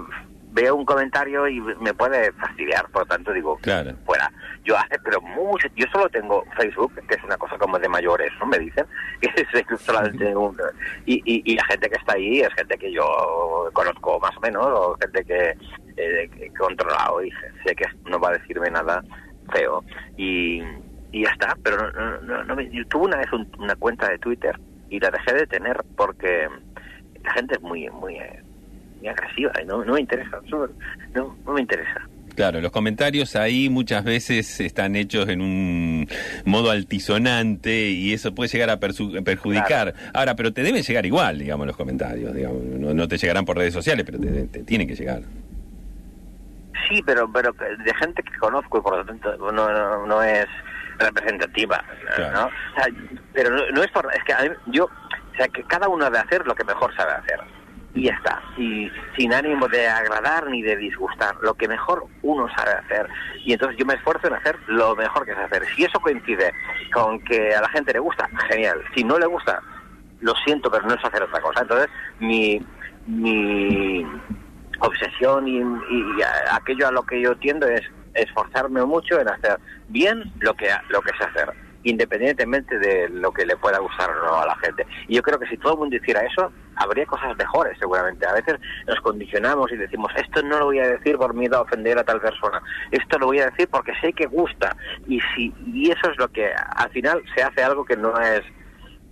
veo 0.54 0.76
un 0.76 0.84
comentario 0.84 1.48
y 1.48 1.60
me 1.60 1.92
puede 1.92 2.32
fastidiar, 2.32 2.88
por 2.90 3.02
lo 3.02 3.06
tanto 3.06 3.32
digo, 3.32 3.58
fuera. 4.06 4.30
Yo 4.64 4.78
hace, 4.78 4.98
pero 5.04 5.20
mucho, 5.20 5.68
yo 5.74 5.84
solo 5.92 6.08
tengo 6.08 6.44
Facebook, 6.56 6.94
que 7.08 7.16
es 7.16 7.24
una 7.24 7.36
cosa 7.36 7.58
como 7.58 7.78
de 7.78 7.88
mayores, 7.88 8.30
¿no? 8.38 8.46
Me 8.46 8.58
dicen, 8.58 8.86
que 9.20 9.28
es 9.36 9.80
solamente 9.80 10.34
un, 10.34 10.56
y, 11.06 11.16
y, 11.24 11.42
y, 11.44 11.56
la 11.56 11.64
gente 11.64 11.90
que 11.90 11.96
está 11.96 12.14
ahí 12.14 12.40
es 12.40 12.54
gente 12.54 12.78
que 12.78 12.92
yo 12.92 13.70
conozco 13.72 14.20
más 14.20 14.34
o 14.36 14.40
menos, 14.40 14.64
o 14.64 14.96
gente 15.00 15.24
que, 15.24 15.50
eh, 15.96 16.30
he 16.40 16.50
controlado 16.54 17.22
y 17.22 17.30
sé 17.64 17.74
que 17.74 17.86
no 18.06 18.18
va 18.20 18.30
a 18.30 18.38
decirme 18.38 18.70
nada 18.70 19.02
feo. 19.52 19.84
Y, 20.16 20.62
y 21.10 21.24
ya 21.24 21.30
está, 21.30 21.56
pero 21.62 21.90
no, 21.92 22.44
no, 22.44 22.44
no, 22.44 22.56
tuve 22.88 23.04
una 23.06 23.18
vez 23.18 23.28
una 23.58 23.74
cuenta 23.76 24.08
de 24.08 24.18
Twitter 24.18 24.58
y 24.88 25.00
la 25.00 25.10
dejé 25.10 25.34
de 25.34 25.46
tener 25.46 25.84
porque 25.96 26.48
la 27.24 27.32
gente 27.32 27.54
es 27.54 27.60
muy, 27.60 27.88
muy 27.90 28.18
agresiva 29.08 29.52
y 29.62 29.66
no, 29.66 29.84
no 29.84 29.94
me 29.94 30.00
interesa, 30.00 30.40
no, 30.50 31.36
no 31.44 31.52
me 31.52 31.60
interesa. 31.60 32.08
Claro, 32.34 32.60
los 32.60 32.72
comentarios 32.72 33.36
ahí 33.36 33.68
muchas 33.68 34.02
veces 34.02 34.60
están 34.60 34.96
hechos 34.96 35.28
en 35.28 35.40
un 35.40 36.08
modo 36.44 36.70
altisonante 36.70 37.90
y 37.90 38.12
eso 38.12 38.34
puede 38.34 38.48
llegar 38.48 38.70
a 38.70 38.80
perjudicar. 38.80 39.94
Ahora, 40.12 40.34
pero 40.34 40.52
te 40.52 40.62
deben 40.62 40.82
llegar 40.82 41.06
igual, 41.06 41.38
digamos, 41.38 41.66
los 41.66 41.76
comentarios. 41.76 42.34
Digamos, 42.34 42.60
no, 42.62 43.06
te 43.06 43.18
llegarán 43.18 43.44
por 43.44 43.56
redes 43.56 43.72
sociales, 43.72 44.04
pero 44.04 44.18
te, 44.18 44.64
tienen 44.64 44.88
que 44.88 44.96
llegar. 44.96 45.22
Sí, 46.88 47.02
pero 47.06 47.30
pero 47.32 47.52
de 47.52 47.94
gente 47.94 48.22
que 48.22 48.36
conozco 48.38 48.78
y 48.78 48.82
por 48.82 48.98
lo 48.98 49.04
tanto 49.04 49.36
no, 49.52 50.06
no, 50.06 50.22
es 50.22 50.46
representativa, 50.98 51.84
¿no? 52.32 52.50
pero 53.32 53.50
no, 53.50 53.82
es 53.82 53.90
por... 53.90 54.12
Es 54.12 54.22
que 54.24 54.34
yo... 54.66 54.84
O 54.86 55.36
sea, 55.36 55.48
que 55.48 55.64
cada 55.64 55.88
uno 55.88 56.04
debe 56.04 56.18
hacer 56.18 56.46
lo 56.46 56.54
que 56.54 56.62
mejor 56.62 56.94
sabe 56.94 57.10
hacer 57.10 57.40
y 57.94 58.04
ya 58.04 58.12
está. 58.12 58.42
Y 58.58 58.90
sin 59.16 59.32
ánimo 59.32 59.68
de 59.68 59.86
agradar 59.86 60.48
ni 60.48 60.62
de 60.62 60.76
disgustar, 60.76 61.36
lo 61.42 61.54
que 61.54 61.68
mejor 61.68 62.04
uno 62.22 62.48
sabe 62.56 62.72
hacer. 62.72 63.08
Y 63.44 63.52
entonces 63.52 63.78
yo 63.78 63.86
me 63.86 63.94
esfuerzo 63.94 64.26
en 64.26 64.34
hacer 64.34 64.58
lo 64.66 64.96
mejor 64.96 65.24
que 65.24 65.34
sé 65.34 65.40
hacer. 65.40 65.64
Si 65.74 65.84
eso 65.84 66.00
coincide 66.00 66.52
con 66.92 67.20
que 67.20 67.54
a 67.54 67.60
la 67.60 67.68
gente 67.68 67.92
le 67.92 68.00
gusta, 68.00 68.28
genial. 68.48 68.82
Si 68.94 69.04
no 69.04 69.18
le 69.18 69.26
gusta, 69.26 69.60
lo 70.20 70.34
siento, 70.44 70.70
pero 70.70 70.86
no 70.86 70.94
es 70.94 71.04
hacer 71.04 71.22
otra 71.22 71.40
cosa. 71.40 71.62
Entonces, 71.62 71.88
mi, 72.18 72.60
mi 73.06 74.04
obsesión 74.80 75.46
y, 75.46 75.62
aquello 76.50 76.88
a 76.88 76.92
lo 76.92 77.04
que 77.04 77.20
yo 77.20 77.36
tiendo 77.36 77.66
es 77.66 77.82
esforzarme 78.14 78.84
mucho 78.84 79.20
en 79.20 79.28
hacer 79.28 79.58
bien 79.88 80.32
lo 80.40 80.54
que, 80.54 80.68
lo 80.88 81.00
que 81.00 81.10
sé 81.16 81.24
hacer 81.24 81.52
independientemente 81.84 82.78
de 82.78 83.08
lo 83.08 83.32
que 83.32 83.46
le 83.46 83.56
pueda 83.56 83.78
gustar 83.78 84.10
o 84.10 84.26
no 84.26 84.40
a 84.40 84.46
la 84.46 84.56
gente. 84.56 84.86
Y 85.08 85.16
yo 85.16 85.22
creo 85.22 85.38
que 85.38 85.46
si 85.46 85.56
todo 85.58 85.74
el 85.74 85.78
mundo 85.78 85.96
hiciera 85.96 86.20
eso, 86.20 86.50
habría 86.76 87.06
cosas 87.06 87.36
mejores 87.36 87.78
seguramente. 87.78 88.26
A 88.26 88.32
veces 88.32 88.58
nos 88.86 89.00
condicionamos 89.00 89.70
y 89.70 89.76
decimos, 89.76 90.10
esto 90.16 90.42
no 90.42 90.58
lo 90.58 90.64
voy 90.66 90.80
a 90.80 90.88
decir 90.88 91.16
por 91.16 91.34
miedo 91.34 91.58
a 91.58 91.62
ofender 91.62 91.98
a 91.98 92.04
tal 92.04 92.20
persona, 92.20 92.60
esto 92.90 93.18
lo 93.18 93.26
voy 93.26 93.40
a 93.40 93.50
decir 93.50 93.68
porque 93.68 93.92
sé 94.00 94.12
que 94.12 94.26
gusta. 94.26 94.76
Y, 95.06 95.20
si, 95.34 95.54
y 95.66 95.90
eso 95.90 96.10
es 96.10 96.18
lo 96.18 96.28
que 96.28 96.50
al 96.52 96.90
final 96.90 97.22
se 97.34 97.42
hace 97.42 97.62
algo 97.62 97.84
que 97.84 97.96
no 97.96 98.18
es, 98.20 98.42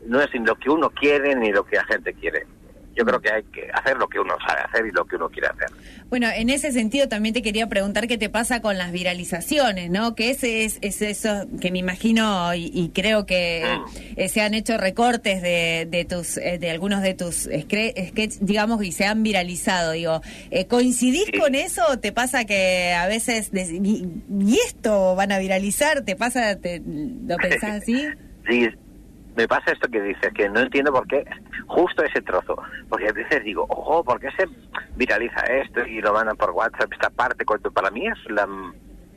no 0.06 0.20
es 0.20 0.30
lo 0.34 0.56
que 0.56 0.70
uno 0.70 0.90
quiere 0.90 1.34
ni 1.36 1.52
lo 1.52 1.64
que 1.64 1.76
la 1.76 1.84
gente 1.84 2.12
quiere 2.14 2.46
yo 2.94 3.04
creo 3.04 3.20
que 3.20 3.30
hay 3.30 3.42
que 3.44 3.68
hacer 3.72 3.96
lo 3.96 4.08
que 4.08 4.18
uno 4.18 4.34
sabe 4.46 4.60
hacer 4.60 4.86
y 4.86 4.90
lo 4.90 5.04
que 5.04 5.16
uno 5.16 5.28
quiere 5.28 5.48
hacer. 5.48 5.68
Bueno, 6.08 6.28
en 6.34 6.50
ese 6.50 6.72
sentido 6.72 7.08
también 7.08 7.34
te 7.34 7.42
quería 7.42 7.66
preguntar 7.68 8.06
qué 8.06 8.18
te 8.18 8.28
pasa 8.28 8.60
con 8.60 8.76
las 8.78 8.92
viralizaciones, 8.92 9.90
¿no? 9.90 10.14
Que 10.14 10.30
ese 10.30 10.64
es, 10.64 10.78
eso 10.82 11.46
que 11.60 11.70
me 11.70 11.78
imagino 11.78 12.54
y, 12.54 12.90
creo 12.94 13.24
que 13.26 13.64
mm. 13.64 13.98
eh, 14.16 14.28
se 14.28 14.42
han 14.42 14.54
hecho 14.54 14.76
recortes 14.76 15.40
de, 15.40 15.86
de 15.90 16.04
tus 16.04 16.36
eh, 16.36 16.58
de 16.58 16.70
algunos 16.70 17.02
de 17.02 17.14
tus 17.14 17.48
sketches, 17.60 18.44
digamos, 18.44 18.82
y 18.84 18.92
se 18.92 19.04
han 19.04 19.22
viralizado. 19.22 19.92
Digo, 19.92 20.20
eh, 20.50 20.66
¿coincidís 20.66 21.30
con 21.38 21.54
eso? 21.54 21.82
o 21.88 21.98
¿Te 21.98 22.12
pasa 22.12 22.44
que 22.44 22.92
a 22.92 23.06
veces 23.06 23.50
y, 23.52 24.06
esto 24.66 25.14
van 25.14 25.32
a 25.32 25.38
viralizar? 25.38 26.02
¿Te 26.02 26.16
pasa? 26.16 26.56
Te, 26.56 26.82
¿Lo 26.84 27.36
pensás 27.36 27.70
así? 27.82 28.06
Sí, 28.48 28.68
me 29.36 29.48
pasa 29.48 29.72
esto 29.72 29.88
que 29.88 30.00
dices, 30.00 30.32
que 30.34 30.48
no 30.48 30.60
entiendo 30.60 30.92
por 30.92 31.06
qué 31.06 31.24
justo 31.66 32.04
ese 32.04 32.20
trozo. 32.22 32.56
Porque 32.88 33.08
a 33.08 33.12
veces 33.12 33.42
digo, 33.44 33.66
ojo, 33.68 34.04
¿por 34.04 34.20
qué 34.20 34.30
se 34.32 34.46
viraliza 34.96 35.40
esto 35.46 35.86
y 35.86 36.00
lo 36.00 36.12
mandan 36.12 36.36
por 36.36 36.50
WhatsApp 36.50 36.92
esta 36.92 37.10
parte? 37.10 37.44
Cuando 37.44 37.70
para 37.70 37.90
mí 37.90 38.06
es 38.06 38.18
la 38.30 38.46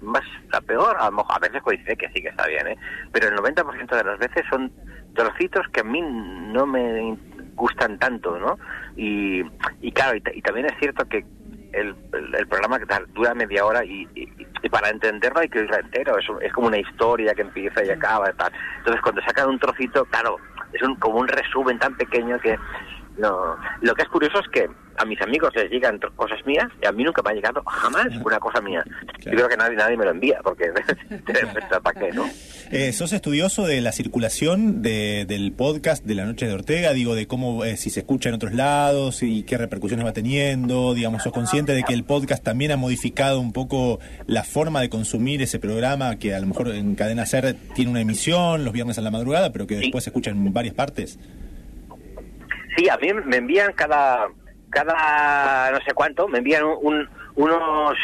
más 0.02 0.24
la 0.52 0.62
peor. 0.62 0.96
A, 1.00 1.08
a 1.08 1.40
veces 1.40 1.62
coincide 1.62 1.96
que 1.96 2.10
sí 2.10 2.22
que 2.22 2.30
está 2.30 2.48
bien, 2.48 2.68
¿eh? 2.68 2.78
pero 3.12 3.28
el 3.28 3.36
90% 3.36 3.96
de 3.96 4.04
las 4.04 4.20
veces 4.20 4.44
son 4.50 4.72
trocitos 5.14 5.66
que 5.74 5.82
a 5.82 5.84
mí 5.84 6.02
no 6.02 6.66
me 6.66 7.18
gustan 7.56 7.98
tanto, 8.00 8.38
¿no? 8.38 8.58
Y 8.98 9.44
claro, 9.92 10.18
y 10.18 10.42
también 10.42 10.68
es 10.68 10.74
cierto 10.80 11.08
que 11.08 11.26
el, 11.74 11.96
el, 12.38 12.48
programa 12.48 12.80
que 12.80 12.86
dura 13.14 13.34
media 13.34 13.66
hora 13.66 13.84
y, 13.84 14.08
para 14.72 14.90
entenderlo 14.90 15.40
hay 15.40 15.50
que 15.50 15.60
irlo 15.60 15.78
entero. 15.78 16.18
Es, 16.18 16.26
es, 16.42 16.54
como 16.54 16.68
una 16.68 16.78
historia 16.78 17.34
que 17.34 17.42
empieza 17.42 17.84
y 17.84 17.90
acaba. 17.90 18.32
Tal. 18.34 18.52
Entonces, 18.78 19.02
cuando 19.02 19.22
sacan 19.22 19.50
un 19.50 19.60
trocito, 19.60 20.06
claro, 20.06 20.38
es 20.74 20.82
un, 20.82 20.96
como 20.96 21.20
un 21.20 21.28
resumen 21.28 21.80
tan 21.80 21.96
pequeño 21.96 22.40
que 22.40 22.58
no. 23.18 23.56
Lo 23.82 23.94
que 23.96 24.04
es 24.04 24.10
curioso 24.10 24.40
es 24.40 24.48
que 24.50 24.70
a 24.98 25.06
mis 25.06 25.22
amigos 25.22 25.54
les 25.56 25.70
llegan 25.70 26.00
cosas 26.16 26.40
mías 26.46 26.68
y 26.82 26.86
a 26.86 26.92
mí 26.92 27.04
nunca 27.04 27.22
me 27.22 27.32
ha 27.32 27.34
llegado 27.34 27.62
jamás 27.64 28.08
una 28.24 28.40
cosa 28.40 28.62
mía. 28.62 28.84
Yo 29.20 29.32
creo 29.32 29.50
que 29.50 29.58
nadie, 29.58 29.76
nadie 29.76 29.98
me 29.98 30.06
lo 30.06 30.12
envía 30.12 30.40
porque 30.44 30.66
¿para 31.84 32.00
qué, 32.00 32.12
no? 32.12 32.26
Eh, 32.72 32.94
¿Sos 32.94 33.14
estudioso 33.14 33.66
de 33.68 33.82
la 33.82 33.92
circulación 33.92 34.82
de, 34.82 35.26
del 35.28 35.52
podcast 35.52 36.06
de 36.06 36.16
La 36.16 36.26
Noche 36.26 36.48
de 36.48 36.54
Ortega? 36.54 36.94
Digo, 36.94 37.16
de 37.16 37.28
cómo, 37.28 37.66
eh, 37.66 37.78
si 37.78 37.90
se 37.90 38.02
escucha 38.02 38.30
en 38.30 38.36
otros 38.36 38.54
lados 38.54 39.22
y 39.24 39.44
qué 39.44 39.58
repercusiones 39.58 40.06
va 40.06 40.14
teniendo. 40.14 40.94
Digamos, 40.94 41.24
¿sos 41.24 41.34
consciente 41.34 41.74
de 41.74 41.84
que 41.84 41.94
el 41.94 42.04
podcast 42.04 42.44
también 42.44 42.72
ha 42.72 42.78
modificado 42.78 43.40
un 43.40 43.54
poco 43.54 44.00
la 44.28 44.44
forma 44.44 44.82
de 44.82 44.90
consumir 44.90 45.42
ese 45.42 45.60
programa 45.60 46.18
que 46.18 46.34
a 46.34 46.40
lo 46.40 46.48
mejor 46.48 46.70
en 46.70 46.96
Cadena 46.96 47.26
Ser 47.26 47.56
tiene 47.76 47.92
una 47.92 48.02
emisión 48.02 48.64
los 48.64 48.74
viernes 48.74 48.98
a 48.98 49.02
la 49.02 49.12
madrugada, 49.12 49.52
pero 49.52 49.68
que 49.68 49.76
después 49.76 50.04
se 50.04 50.10
escucha 50.10 50.32
en 50.32 50.54
varias 50.54 50.74
partes? 50.74 51.20
Sí, 52.76 52.90
a 52.90 52.98
mí 52.98 53.14
me 53.14 53.38
envían 53.38 53.74
cada 53.74 54.28
cada 54.70 55.72
no 55.72 55.80
sé 55.82 55.94
cuánto, 55.94 56.28
me 56.28 56.40
envían 56.40 56.64
un, 56.64 57.08
unos 57.36 57.98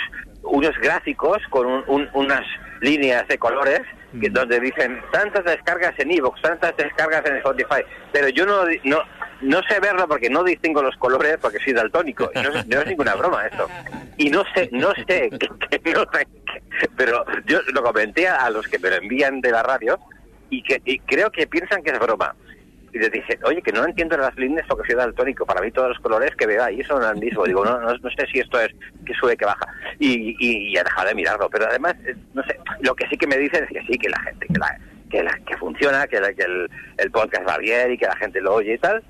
unos 0.44 0.78
gráficos 0.80 1.38
con 1.50 1.84
unas 1.88 2.42
líneas 2.82 3.28
de 3.28 3.38
colores 3.38 3.82
que, 4.20 4.30
mm. 4.30 4.34
donde 4.34 4.60
dicen 4.60 5.02
tantas 5.12 5.46
descargas 5.46 5.94
en 6.00 6.12
Evox, 6.12 6.42
tantas 6.42 6.76
descargas 6.78 7.26
en 7.26 7.38
Spotify, 7.38 7.84
pero 8.12 8.30
yo 8.30 8.46
no 8.46 8.64
no 8.84 9.00
no 9.42 9.62
sé 9.64 9.80
verlo 9.80 10.08
porque 10.08 10.30
no 10.30 10.44
distingo 10.44 10.82
los 10.82 10.96
colores 10.98 11.38
porque 11.42 11.60
soy 11.60 11.74
daltónico. 11.74 12.30
No, 12.36 12.64
no 12.68 12.82
es 12.82 12.88
ninguna 12.88 13.16
broma 13.16 13.48
esto. 13.48 13.68
Y 14.18 14.30
no 14.30 14.44
sé, 14.54 14.70
no 14.72 14.94
sé, 15.08 15.30
no 15.96 16.06
sé 16.14 16.28
pero 16.96 17.26
yo 17.46 17.60
lo 17.74 17.84
comenté 17.84 18.28
a 18.28 18.50
los 18.50 18.68
que 18.68 18.80
me 18.80 18.90
lo 18.90 18.96
envían 18.98 19.42
de 19.42 19.52
la 19.52 19.64
radio 19.64 20.00
y 20.50 20.64
que 20.64 20.82
y 20.86 21.00
creo 21.00 21.32
que 21.32 21.48
piensan 21.48 21.84
que 21.84 21.92
es 21.92 22.00
broma 22.00 22.36
y 22.94 23.00
le 23.00 23.10
dije, 23.10 23.40
oye, 23.44 23.62
que 23.62 23.72
no 23.72 23.86
entiendo 23.86 24.18
las 24.18 24.36
líneas 24.36 24.66
porque 24.68 24.88
soy 24.88 24.96
daltónico, 24.96 25.46
para 25.46 25.62
mí 25.62 25.72
todos 25.72 25.90
los 25.90 26.00
colores 26.00 26.36
que 26.36 26.46
veo 26.46 26.64
ahí 26.64 26.84
son 26.84 27.04
el 27.04 27.22
mismo. 27.22 27.46
Digo, 27.46 27.64
no, 27.64 27.80
no, 27.80 27.92
sé 28.10 28.28
si 28.32 28.40
esto 28.40 28.60
es 28.60 28.72
que 29.06 29.14
sube, 29.14 29.38
que 29.38 29.46
baja. 29.46 29.66
Y, 30.00 30.36
y, 30.40 30.76
he 30.76 30.84
dejado 30.84 31.08
de 31.08 31.16
mirarlo, 31.16 31.50
pero 31.50 31.68
además, 31.68 31.96
eh, 32.06 32.16
no 32.34 32.44
sé, 32.44 32.60
lo 32.82 32.96
que 32.96 33.08
sí 33.08 33.18
que 33.18 33.28
me 33.28 33.38
dicen 33.38 33.64
es 33.64 33.70
que 33.70 33.82
sí, 33.86 33.98
que 33.98 34.10
la 34.10 34.20
gente, 34.20 34.48
que, 34.48 34.60
la, 34.60 34.78
que, 35.10 35.24
la, 35.24 35.40
que 35.46 35.58
funciona, 35.58 36.08
que, 36.08 36.20
que 36.36 36.44
el, 36.44 36.70
el 36.98 37.12
podcast 37.12 37.48
va 37.48 37.58
bien 37.58 37.94
y 37.94 37.98
que 37.98 38.08
la 38.08 38.16
gente 38.18 38.42
lo 38.42 38.56
oye 38.56 38.74
y 38.74 38.78
tal, 38.78 39.02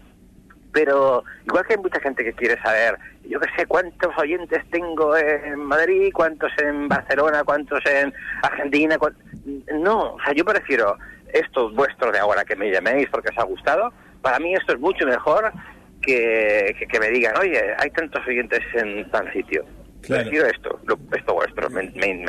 pero 0.71 1.23
igual 1.45 1.65
que 1.65 1.73
hay 1.73 1.79
mucha 1.79 1.99
gente 1.99 2.23
que 2.23 2.33
quiere 2.33 2.61
saber, 2.61 2.97
yo 3.27 3.39
qué 3.39 3.49
sé, 3.57 3.65
cuántos 3.65 4.17
oyentes 4.17 4.63
tengo 4.71 5.15
en 5.17 5.59
Madrid, 5.59 6.11
cuántos 6.13 6.51
en 6.59 6.87
Barcelona, 6.87 7.43
cuántos 7.43 7.79
en 7.85 8.13
Argentina, 8.41 8.97
no, 9.73 10.13
o 10.13 10.17
sea, 10.23 10.33
yo 10.33 10.45
prefiero 10.45 10.97
estos 11.33 11.73
vuestros 11.73 12.11
de 12.13 12.19
ahora 12.19 12.43
que 12.43 12.55
me 12.55 12.71
llaméis 12.71 13.07
porque 13.09 13.29
os 13.29 13.37
ha 13.37 13.43
gustado, 13.43 13.91
para 14.21 14.39
mí 14.39 14.53
esto 14.53 14.73
es 14.73 14.79
mucho 14.79 15.05
mejor 15.05 15.51
que, 16.01 16.75
que, 16.89 16.99
me 16.99 17.09
digan, 17.09 17.35
oye, 17.37 17.59
hay 17.77 17.89
tantos 17.91 18.25
oyentes 18.27 18.59
en 18.73 19.09
tal 19.11 19.31
sitio. 19.31 19.65
Claro. 20.01 20.23
Prefiero 20.23 20.47
esto, 20.47 20.79
esto 21.15 21.33
vuestro, 21.33 21.69
me, 21.69 21.83
me, 21.91 22.25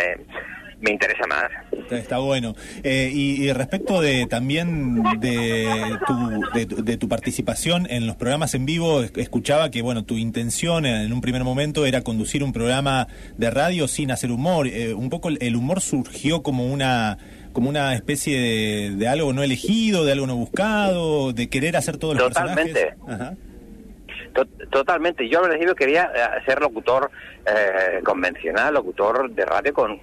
me, 0.80 0.90
interesa 0.90 1.26
más. 1.26 1.48
Está 1.90 2.18
bueno. 2.18 2.54
Eh, 2.82 3.10
y, 3.12 3.50
respecto 3.52 4.02
de 4.02 4.26
también 4.26 5.02
de 5.20 5.98
tu, 6.06 6.82
de, 6.82 6.96
tu 6.98 7.08
participación 7.08 7.86
en 7.88 8.06
los 8.06 8.16
programas 8.16 8.54
en 8.54 8.66
vivo, 8.66 9.02
escuchaba 9.02 9.70
que 9.70 9.80
bueno 9.80 10.04
tu 10.04 10.18
intención 10.18 10.84
en 10.84 11.12
un 11.12 11.22
primer 11.22 11.44
momento 11.44 11.86
era 11.86 12.02
conducir 12.02 12.44
un 12.44 12.52
programa 12.52 13.06
de 13.38 13.50
radio 13.50 13.88
sin 13.88 14.10
hacer 14.10 14.30
humor. 14.30 14.66
Eh, 14.66 14.92
un 14.92 15.08
poco 15.08 15.30
el 15.30 15.56
humor 15.56 15.80
surgió 15.80 16.42
como 16.42 16.66
una 16.66 17.16
como 17.52 17.68
una 17.68 17.94
especie 17.94 18.90
de, 18.90 19.08
algo 19.08 19.32
no 19.32 19.42
elegido, 19.42 20.04
de 20.04 20.12
algo 20.12 20.26
no 20.26 20.36
buscado, 20.36 21.32
de 21.32 21.48
querer 21.48 21.76
hacer 21.76 21.96
todos 21.96 22.16
los 22.16 22.28
Totalmente. 22.28 22.94
Totalmente. 24.70 25.28
Yo 25.28 25.40
al 25.40 25.48
principio 25.48 25.74
quería 25.74 26.10
eh, 26.14 26.42
ser 26.46 26.60
locutor 26.60 27.10
eh, 27.44 28.00
convencional, 28.02 28.72
locutor 28.72 29.30
de 29.30 29.44
radio 29.44 29.74
con 29.74 29.98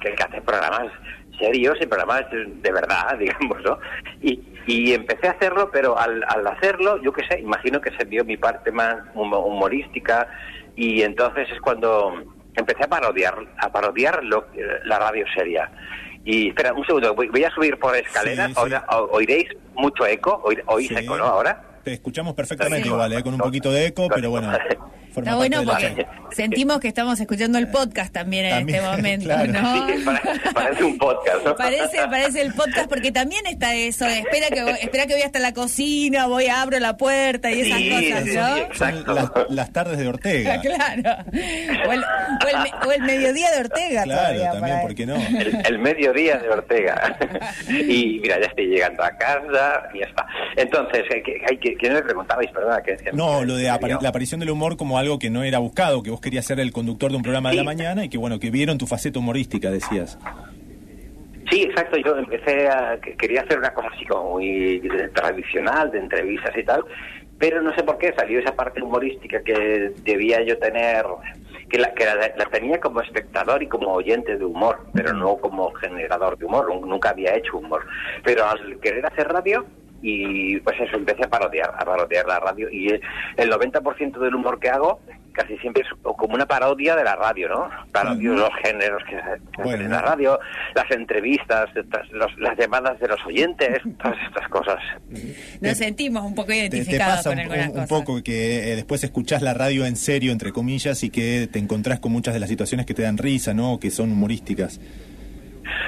que, 0.00 0.14
hace 0.22 0.40
programas 0.40 0.92
serios 1.38 1.76
y 1.80 1.86
programas 1.86 2.24
de 2.30 2.72
verdad, 2.72 3.16
digamos, 3.18 3.60
¿no? 3.64 3.78
Y, 4.20 4.40
y 4.66 4.92
empecé 4.92 5.26
a 5.26 5.32
hacerlo, 5.32 5.70
pero 5.72 5.98
al, 5.98 6.24
al 6.28 6.46
hacerlo, 6.46 7.02
yo 7.02 7.12
qué 7.12 7.26
sé, 7.26 7.40
imagino 7.40 7.80
que 7.80 7.90
se 7.96 8.04
vio 8.04 8.24
mi 8.24 8.36
parte 8.36 8.70
más 8.70 8.98
humorística 9.14 10.28
y 10.76 11.02
entonces 11.02 11.48
es 11.50 11.60
cuando 11.60 12.22
empecé 12.54 12.84
a 12.84 12.88
parodiar, 12.88 13.36
a 13.58 13.72
parodiar 13.72 14.22
lo, 14.24 14.46
la 14.84 14.98
radio 14.98 15.24
seria. 15.34 15.70
Y 16.24 16.48
espera, 16.48 16.72
un 16.72 16.84
segundo, 16.84 17.14
voy, 17.14 17.44
a 17.44 17.50
subir 17.50 17.78
por 17.78 17.96
escaleras, 17.96 18.52
oiréis 19.10 19.48
mucho 19.74 20.06
eco, 20.06 20.42
oís 20.66 20.90
eco, 20.92 21.16
¿no? 21.16 21.24
Ahora. 21.24 21.80
Te 21.82 21.94
escuchamos 21.94 22.34
perfectamente 22.34 22.86
igual, 22.86 23.12
¿eh? 23.12 23.22
con 23.22 23.34
un 23.34 23.40
poquito 23.40 23.72
de 23.72 23.86
eco, 23.86 24.08
pero 24.08 24.30
bueno. 24.30 24.52
Está 25.16 25.36
bueno 25.36 25.62
porque 25.64 26.06
sentimos 26.30 26.80
que 26.80 26.88
estamos 26.88 27.20
escuchando 27.20 27.58
el 27.58 27.68
podcast 27.68 28.12
también 28.12 28.46
en 28.46 28.68
este 28.68 28.80
momento, 28.90 29.46
¿no? 29.46 29.86
parece 30.54 30.84
un 30.84 30.98
podcast, 30.98 31.44
¿no? 31.44 31.56
Parece, 31.56 31.98
parece 32.08 32.40
el 32.40 32.54
podcast 32.54 32.88
porque 32.88 33.12
también 33.12 33.44
está 33.46 33.74
eso, 33.74 34.06
espera 34.06 34.48
que 34.48 34.70
espera 34.82 35.06
que 35.06 35.14
voy 35.14 35.22
hasta 35.22 35.38
la 35.38 35.52
cocina, 35.52 36.26
voy 36.26 36.46
abro 36.46 36.78
la 36.78 36.96
puerta 36.96 37.50
y 37.50 37.60
esas 37.60 37.80
cosas, 37.80 38.26
¿no? 38.26 38.56
exacto. 38.56 39.46
Las, 39.50 39.72
tardes 39.72 39.98
de 39.98 40.08
Ortega. 40.08 40.60
claro. 40.62 41.24
O 41.88 41.92
el, 41.92 42.02
o, 42.86 42.92
el, 42.92 43.02
mediodía 43.02 43.50
de 43.50 43.60
Ortega 43.60 44.02
claro, 44.04 44.42
también, 44.52 44.80
¿por 44.82 44.94
qué 44.94 45.06
no? 45.06 45.16
El, 45.16 45.78
mediodía 45.78 46.38
de 46.38 46.48
Ortega. 46.48 47.16
y 47.68 48.20
mira, 48.20 48.40
ya 48.40 48.46
estoy 48.46 48.66
llegando 48.66 49.02
a 49.02 49.10
casa 49.16 49.88
y 49.94 50.00
ya 50.00 50.06
está. 50.06 50.26
Entonces, 50.56 51.04
¿qué, 51.24 51.58
qué, 51.60 51.76
qué 51.76 51.90
me 51.90 52.02
preguntabais? 52.02 52.50
Perdona, 52.50 52.82
que, 52.82 52.96
No, 53.12 53.44
lo 53.44 53.56
de 53.56 53.64
la 53.64 54.08
aparición 54.08 54.40
del 54.40 54.50
humor 54.50 54.76
como 54.76 54.98
algo 55.02 55.18
que 55.18 55.30
no 55.30 55.42
era 55.42 55.58
buscado, 55.58 56.02
que 56.02 56.10
vos 56.10 56.20
querías 56.20 56.44
ser 56.44 56.58
el 56.60 56.72
conductor 56.72 57.10
de 57.10 57.16
un 57.18 57.22
programa 57.22 57.50
de 57.50 57.56
la 57.56 57.64
mañana 57.64 58.04
y 58.04 58.08
que 58.08 58.18
bueno, 58.18 58.40
que 58.40 58.50
vieron 58.50 58.78
tu 58.78 58.86
faceta 58.86 59.18
humorística, 59.18 59.70
decías. 59.70 60.18
Sí, 61.50 61.64
exacto. 61.64 61.98
Yo 61.98 62.16
empecé 62.16 62.68
a. 62.68 62.98
Quería 63.18 63.42
hacer 63.42 63.58
una 63.58 63.74
cosa 63.74 63.88
así 63.94 64.06
como 64.06 64.30
muy 64.30 64.82
tradicional, 65.14 65.90
de 65.90 65.98
entrevistas 65.98 66.56
y 66.56 66.64
tal, 66.64 66.84
pero 67.38 67.60
no 67.60 67.74
sé 67.74 67.82
por 67.82 67.98
qué 67.98 68.14
salió 68.16 68.38
esa 68.38 68.54
parte 68.54 68.80
humorística 68.80 69.42
que 69.42 69.92
debía 70.02 70.42
yo 70.42 70.56
tener, 70.58 71.04
que 71.68 71.78
la, 71.78 71.92
que 71.92 72.04
la, 72.04 72.46
tenía 72.46 72.80
como 72.80 73.02
espectador 73.02 73.62
y 73.62 73.68
como 73.68 73.92
oyente 73.92 74.36
de 74.36 74.44
humor, 74.44 74.86
pero 74.94 75.12
no 75.12 75.36
como 75.36 75.72
generador 75.72 76.38
de 76.38 76.46
humor. 76.46 76.74
Nunca 76.86 77.10
había 77.10 77.36
hecho 77.36 77.58
humor. 77.58 77.84
Pero 78.24 78.46
al 78.46 78.78
querer 78.80 79.04
hacer 79.04 79.28
radio, 79.28 79.66
y 80.02 80.58
pues 80.60 80.78
eso, 80.80 80.96
empecé 80.96 81.24
a 81.24 81.30
parodiar, 81.30 81.72
a 81.78 81.84
parodiar 81.84 82.26
la 82.26 82.40
radio 82.40 82.68
y 82.70 82.88
el 82.88 83.50
90% 83.50 84.18
del 84.18 84.34
humor 84.34 84.58
que 84.58 84.68
hago 84.68 85.00
casi 85.32 85.56
siempre 85.58 85.82
es 85.82 85.88
como 86.16 86.34
una 86.34 86.46
parodia 86.46 86.94
de 86.94 87.04
la 87.04 87.16
radio, 87.16 87.48
¿no? 87.48 87.70
Parodia 87.90 88.30
de 88.30 88.36
los 88.36 88.50
géneros 88.62 89.02
que 89.08 89.16
se 89.16 89.74
en 89.74 89.90
la 89.90 90.02
radio, 90.02 90.38
las 90.74 90.90
entrevistas, 90.90 91.70
las 92.38 92.58
llamadas 92.58 92.98
de 93.00 93.08
los 93.08 93.18
oyentes, 93.26 93.80
todas 94.02 94.18
estas 94.28 94.48
cosas. 94.48 94.78
Nos 95.60 95.76
sentimos 95.76 96.24
un 96.24 96.34
poco 96.34 96.52
identificados 96.52 97.24
con 97.24 97.38
algunas 97.38 97.70
un, 97.70 97.80
un 97.80 97.88
poco 97.88 98.22
que 98.22 98.72
eh, 98.72 98.76
después 98.76 99.02
escuchás 99.04 99.42
la 99.42 99.54
radio 99.54 99.86
en 99.86 99.96
serio, 99.96 100.32
entre 100.32 100.52
comillas, 100.52 101.02
y 101.02 101.10
que 101.10 101.48
te 101.50 101.58
encontrás 101.58 102.00
con 102.00 102.12
muchas 102.12 102.34
de 102.34 102.40
las 102.40 102.48
situaciones 102.48 102.86
que 102.86 102.94
te 102.94 103.02
dan 103.02 103.18
risa, 103.18 103.54
¿no? 103.54 103.80
Que 103.80 103.90
son 103.90 104.12
humorísticas. 104.12 104.80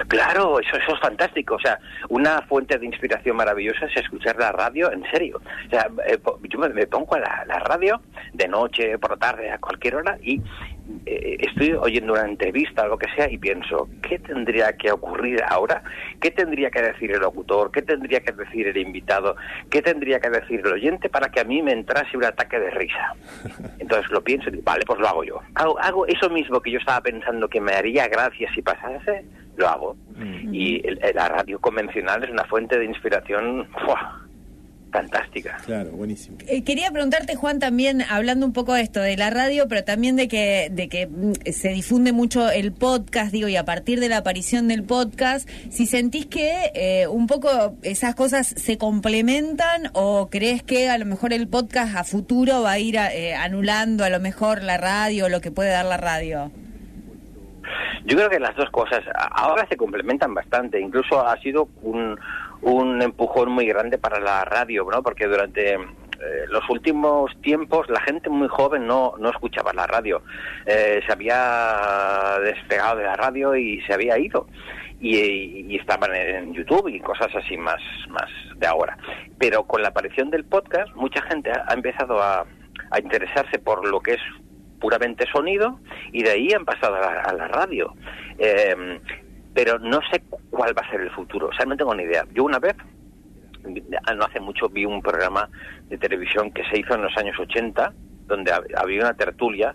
Claro, 0.09 0.61
eso, 0.61 0.77
eso 0.77 0.95
es 0.95 1.01
fantástico. 1.01 1.55
O 1.57 1.61
sea, 1.61 1.79
una 2.09 2.43
fuente 2.43 2.79
de 2.79 2.87
inspiración 2.87 3.37
maravillosa 3.37 3.87
es 3.87 3.97
escuchar 3.97 4.37
la 4.37 4.53
radio 4.53 4.93
en 4.93 5.05
serio. 5.11 5.41
O 5.67 5.71
sea, 5.71 5.89
eh, 6.07 6.19
yo 6.43 6.59
me, 6.59 6.87
pongo 6.87 7.15
a 7.15 7.21
la, 7.21 7.59
radio 7.61 8.01
de 8.33 8.49
noche, 8.49 8.99
por 8.99 9.11
la 9.11 9.17
tarde, 9.17 9.51
a 9.51 9.59
cualquier 9.59 9.97
hora 9.97 10.19
y 10.23 10.41
eh, 11.07 11.39
estoy 11.41 11.73
oyendo 11.73 12.13
una 12.13 12.27
entrevista 12.27 12.85
o 12.85 12.89
lo 12.89 12.99
que 12.99 13.07
sea 13.17 13.31
y 13.31 13.39
pienso, 13.39 13.89
¿qué 14.03 14.19
tendría 14.19 14.77
que 14.77 14.93
ocurrir 14.93 15.43
ahora? 15.49 15.83
¿Qué 16.21 16.31
tendría 16.31 16.71
que 16.71 16.83
decir 16.83 17.13
el 17.13 17.21
locutor? 17.21 17.71
¿Qué 17.71 17.83
tendría 17.83 18.21
que 18.21 18.33
decir 18.33 18.69
el 18.69 18.77
invitado? 18.77 19.37
¿Qué 19.71 19.81
tendría 19.81 20.21
que 20.21 20.31
decir 20.31 20.61
el 20.61 20.73
oyente 20.73 21.09
para 21.09 21.31
que 21.31 21.41
a 21.41 21.45
mí 21.45 21.63
me 21.63 21.73
entrase 21.73 22.17
un 22.17 22.25
ataque 22.25 22.59
de 22.59 22.71
risa? 22.71 23.15
Entonces 23.79 24.11
lo 24.11 24.23
pienso 24.23 24.49
y 24.49 24.53
digo, 24.53 24.65
vale, 24.65 24.85
pues 24.87 24.99
lo 25.01 25.09
hago 25.09 25.25
yo. 25.25 25.41
Hago, 25.55 25.79
hago 25.81 26.07
eso 26.07 26.29
mismo 26.29 26.61
que 26.61 26.71
yo 26.71 26.79
estaba 26.79 27.01
pensando 27.01 27.49
que 27.49 27.61
me 27.61 27.73
haría 27.73 28.09
gracia 28.09 28.53
si 28.55 28.61
pasase 28.61 29.25
lo 29.57 29.69
hago. 29.69 29.97
Mm. 30.17 30.55
Y 30.55 30.83
la 31.15 31.29
radio 31.29 31.61
convencional 31.61 32.25
es 32.25 32.31
una 32.31 32.45
fuente 32.45 32.79
de 32.79 32.85
inspiración 32.85 33.69
fantástica. 34.95 35.57
Claro, 35.67 35.91
buenísimo. 35.91 36.39
Eh, 36.47 36.63
quería 36.63 36.89
preguntarte, 36.93 37.35
Juan, 37.35 37.59
también 37.59 38.03
hablando 38.03 38.47
un 38.47 38.53
poco 38.53 38.75
de 38.75 38.83
esto, 38.83 39.01
de 39.01 39.17
la 39.17 39.29
radio, 39.29 39.67
pero 39.67 39.83
también 39.83 40.15
de 40.15 40.29
que, 40.29 40.69
de 40.71 40.89
que 40.89 41.09
mm, 41.09 41.33
se 41.51 41.71
difunde 41.71 42.13
mucho 42.13 42.49
el 42.49 42.73
podcast, 42.73 43.33
digo, 43.33 43.49
y 43.49 43.57
a 43.57 43.65
partir 43.65 43.99
de 43.99 44.09
la 44.09 44.19
aparición 44.19 44.69
del 44.69 44.85
podcast, 44.85 45.49
si 45.69 45.87
sentís 45.87 46.27
que 46.27 46.71
eh, 46.75 47.09
un 47.09 47.27
poco 47.27 47.77
esas 47.83 48.15
cosas 48.15 48.47
se 48.47 48.79
complementan 48.79 49.91
o 49.95 50.29
crees 50.31 50.63
que 50.63 50.89
a 50.89 50.97
lo 50.97 51.07
mejor 51.07 51.33
el 51.33 51.49
podcast 51.49 51.97
a 51.97 52.05
futuro 52.05 52.63
va 52.63 52.73
a 52.73 52.79
ir 52.79 52.95
eh, 52.95 53.35
anulando 53.35 54.05
a 54.05 54.11
lo 54.11 54.21
mejor 54.21 54.63
la 54.63 54.77
radio 54.77 55.25
o 55.25 55.29
lo 55.29 55.41
que 55.41 55.51
puede 55.51 55.71
dar 55.71 55.87
la 55.87 55.97
radio. 55.97 56.53
Yo 58.05 58.17
creo 58.17 58.31
que 58.31 58.41
las 58.41 58.57
dos 58.57 58.71
cosas 58.71 59.03
ahora 59.31 59.67
se 59.69 59.77
complementan 59.77 60.35
bastante. 60.35 60.81
Incluso 60.81 61.27
ha 61.27 61.37
sido 61.39 61.69
un, 61.83 62.19
un 62.63 63.03
empujón 63.03 63.51
muy 63.51 63.67
grande 63.67 63.99
para 63.99 64.21
la 64.21 64.45
radio, 64.45 64.87
¿no? 64.91 65.03
Porque 65.03 65.27
durante 65.27 65.75
eh, 65.75 66.47
los 66.49 66.69
últimos 66.71 67.31
tiempos 67.43 67.89
la 67.91 68.01
gente 68.01 68.31
muy 68.31 68.49
joven 68.49 68.87
no, 68.87 69.15
no 69.19 69.31
escuchaba 69.31 69.73
la 69.73 69.87
radio. 69.87 70.23
Eh, 70.67 71.01
se 71.07 71.13
había 71.13 72.39
despegado 72.43 72.99
de 72.99 73.05
la 73.05 73.17
radio 73.17 73.55
y 73.57 73.81
se 73.83 73.95
había 73.95 74.19
ido. 74.19 74.47
Y, 75.01 75.77
estaban 75.77 76.15
en 76.15 76.55
YouTube 76.55 76.89
y 76.89 76.99
cosas 77.01 77.29
así 77.35 77.59
más, 77.59 77.81
más 78.09 78.31
de 78.57 78.67
ahora. 78.67 78.97
Pero 79.39 79.65
con 79.65 79.83
la 79.83 79.89
aparición 79.89 80.31
del 80.31 80.45
podcast, 80.45 80.95
mucha 80.95 81.21
gente 81.23 81.51
ha, 81.51 81.75
empezado 81.75 82.23
a, 82.23 82.47
a 82.91 83.01
interesarse 83.01 83.59
por 83.59 83.87
lo 83.87 84.01
que 84.01 84.13
es 84.13 84.21
puramente 84.81 85.27
sonido 85.31 85.81
y 86.13 86.23
de 86.23 86.31
ahí 86.31 86.53
han 86.53 86.65
pasado 86.65 86.97
a 86.97 87.33
la, 87.33 87.49
radio. 87.49 87.95
Eh, 88.39 89.01
pero 89.55 89.79
no 89.79 90.01
sé 90.11 90.23
cuál 90.51 90.77
va 90.77 90.83
a 90.83 90.91
ser 90.91 91.01
el 91.01 91.11
futuro, 91.11 91.49
o 91.49 91.53
sea, 91.53 91.65
no 91.65 91.77
tengo 91.77 91.95
ni 91.95 92.03
idea. 92.03 92.27
Yo 92.33 92.45
una 92.45 92.59
vez, 92.59 92.75
no 93.65 94.25
hace 94.25 94.41
mucho, 94.41 94.69
vi 94.69 94.85
un 94.85 95.01
programa 95.01 95.49
de 95.89 95.97
televisión 95.97 96.51
que 96.51 96.65
se 96.69 96.81
hizo 96.81 96.95
en 96.95 97.03
los 97.03 97.17
años 97.17 97.39
80, 97.39 97.93
donde 98.27 98.53
había 98.77 99.01
una 99.01 99.15
tertulia 99.15 99.75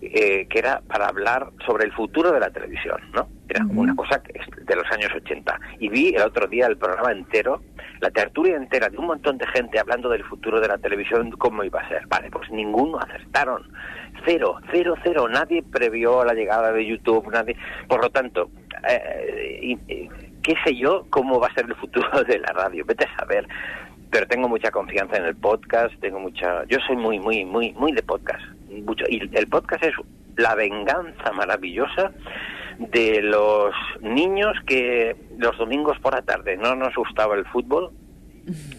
eh, 0.00 0.46
que 0.48 0.58
era 0.60 0.80
para 0.86 1.08
hablar 1.08 1.50
sobre 1.66 1.84
el 1.84 1.92
futuro 1.92 2.30
de 2.30 2.38
la 2.38 2.50
televisión, 2.50 3.00
¿no? 3.14 3.28
Era 3.48 3.64
una 3.64 3.96
cosa 3.96 4.22
de 4.22 4.76
los 4.76 4.84
años 4.92 5.10
80. 5.12 5.58
Y 5.80 5.88
vi 5.88 6.14
el 6.14 6.22
otro 6.22 6.46
día 6.46 6.66
el 6.66 6.76
programa 6.76 7.10
entero, 7.12 7.62
la 8.00 8.10
tertulia 8.10 8.56
entera 8.56 8.88
de 8.88 8.96
un 8.96 9.06
montón 9.06 9.38
de 9.38 9.46
gente 9.48 9.78
hablando 9.78 10.08
del 10.08 10.22
futuro 10.24 10.60
de 10.60 10.68
la 10.68 10.78
televisión, 10.78 11.32
cómo 11.32 11.64
iba 11.64 11.80
a 11.80 11.88
ser. 11.88 12.06
Vale, 12.06 12.30
pues 12.30 12.48
ninguno 12.50 12.98
acertaron. 12.98 13.72
Cero, 14.24 14.60
cero, 14.70 14.94
cero. 15.02 15.28
Nadie 15.28 15.62
previó 15.62 16.24
la 16.24 16.34
llegada 16.34 16.72
de 16.72 16.86
YouTube, 16.86 17.28
nadie. 17.32 17.56
Por 17.88 18.02
lo 18.02 18.10
tanto, 18.10 18.50
eh, 18.88 19.76
eh, 19.88 20.08
qué 20.42 20.54
sé 20.64 20.76
yo 20.76 21.06
cómo 21.10 21.40
va 21.40 21.48
a 21.48 21.54
ser 21.54 21.64
el 21.64 21.74
futuro 21.74 22.22
de 22.22 22.38
la 22.38 22.52
radio. 22.52 22.84
Vete 22.84 23.04
a 23.04 23.16
saber. 23.16 23.48
Pero 24.10 24.26
tengo 24.26 24.48
mucha 24.48 24.70
confianza 24.70 25.16
en 25.16 25.24
el 25.24 25.36
podcast, 25.36 25.92
tengo 26.00 26.20
mucha. 26.20 26.64
Yo 26.66 26.78
soy 26.86 26.96
muy, 26.96 27.18
muy, 27.18 27.44
muy, 27.44 27.72
muy 27.72 27.92
de 27.92 28.02
podcast. 28.02 28.57
Mucho. 28.68 29.04
Y 29.08 29.30
el 29.34 29.46
podcast 29.48 29.84
es 29.84 29.94
la 30.36 30.54
venganza 30.54 31.32
maravillosa 31.32 32.12
de 32.78 33.22
los 33.22 33.74
niños 34.00 34.56
que 34.66 35.16
los 35.36 35.56
domingos 35.58 35.98
por 35.98 36.14
la 36.14 36.22
tarde 36.22 36.56
no 36.56 36.76
nos 36.76 36.94
gustaba 36.94 37.34
el 37.34 37.44
fútbol 37.46 37.90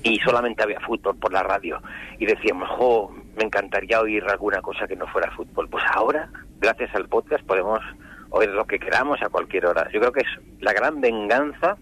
y 0.03 0.19
solamente 0.19 0.63
había 0.63 0.79
fútbol 0.79 1.17
por 1.17 1.33
la 1.33 1.43
radio 1.43 1.81
y 2.17 2.25
decíamos, 2.25 2.69
jo, 2.69 3.13
me 3.35 3.43
encantaría 3.43 3.99
oír 3.99 4.23
alguna 4.23 4.61
cosa 4.61 4.87
que 4.87 4.95
no 4.95 5.07
fuera 5.07 5.31
fútbol. 5.31 5.67
Pues 5.69 5.83
ahora, 5.93 6.29
gracias 6.59 6.93
al 6.95 7.07
podcast, 7.07 7.43
podemos 7.45 7.79
oír 8.29 8.49
lo 8.49 8.65
que 8.65 8.79
queramos 8.79 9.21
a 9.21 9.29
cualquier 9.29 9.65
hora. 9.65 9.89
Yo 9.91 9.99
creo 9.99 10.11
que 10.11 10.21
es 10.21 10.61
la 10.61 10.73
gran 10.73 11.01
venganza 11.01 11.77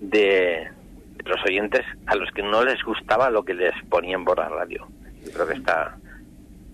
de 0.00 0.68
los 1.24 1.44
oyentes 1.44 1.82
a 2.06 2.14
los 2.14 2.30
que 2.32 2.42
no 2.42 2.64
les 2.64 2.82
gustaba 2.82 3.30
lo 3.30 3.44
que 3.44 3.54
les 3.54 3.74
ponían 3.88 4.24
por 4.24 4.38
la 4.38 4.48
radio. 4.48 4.86
Yo 5.24 5.32
creo 5.32 5.46
que 5.46 5.54
está 5.54 5.96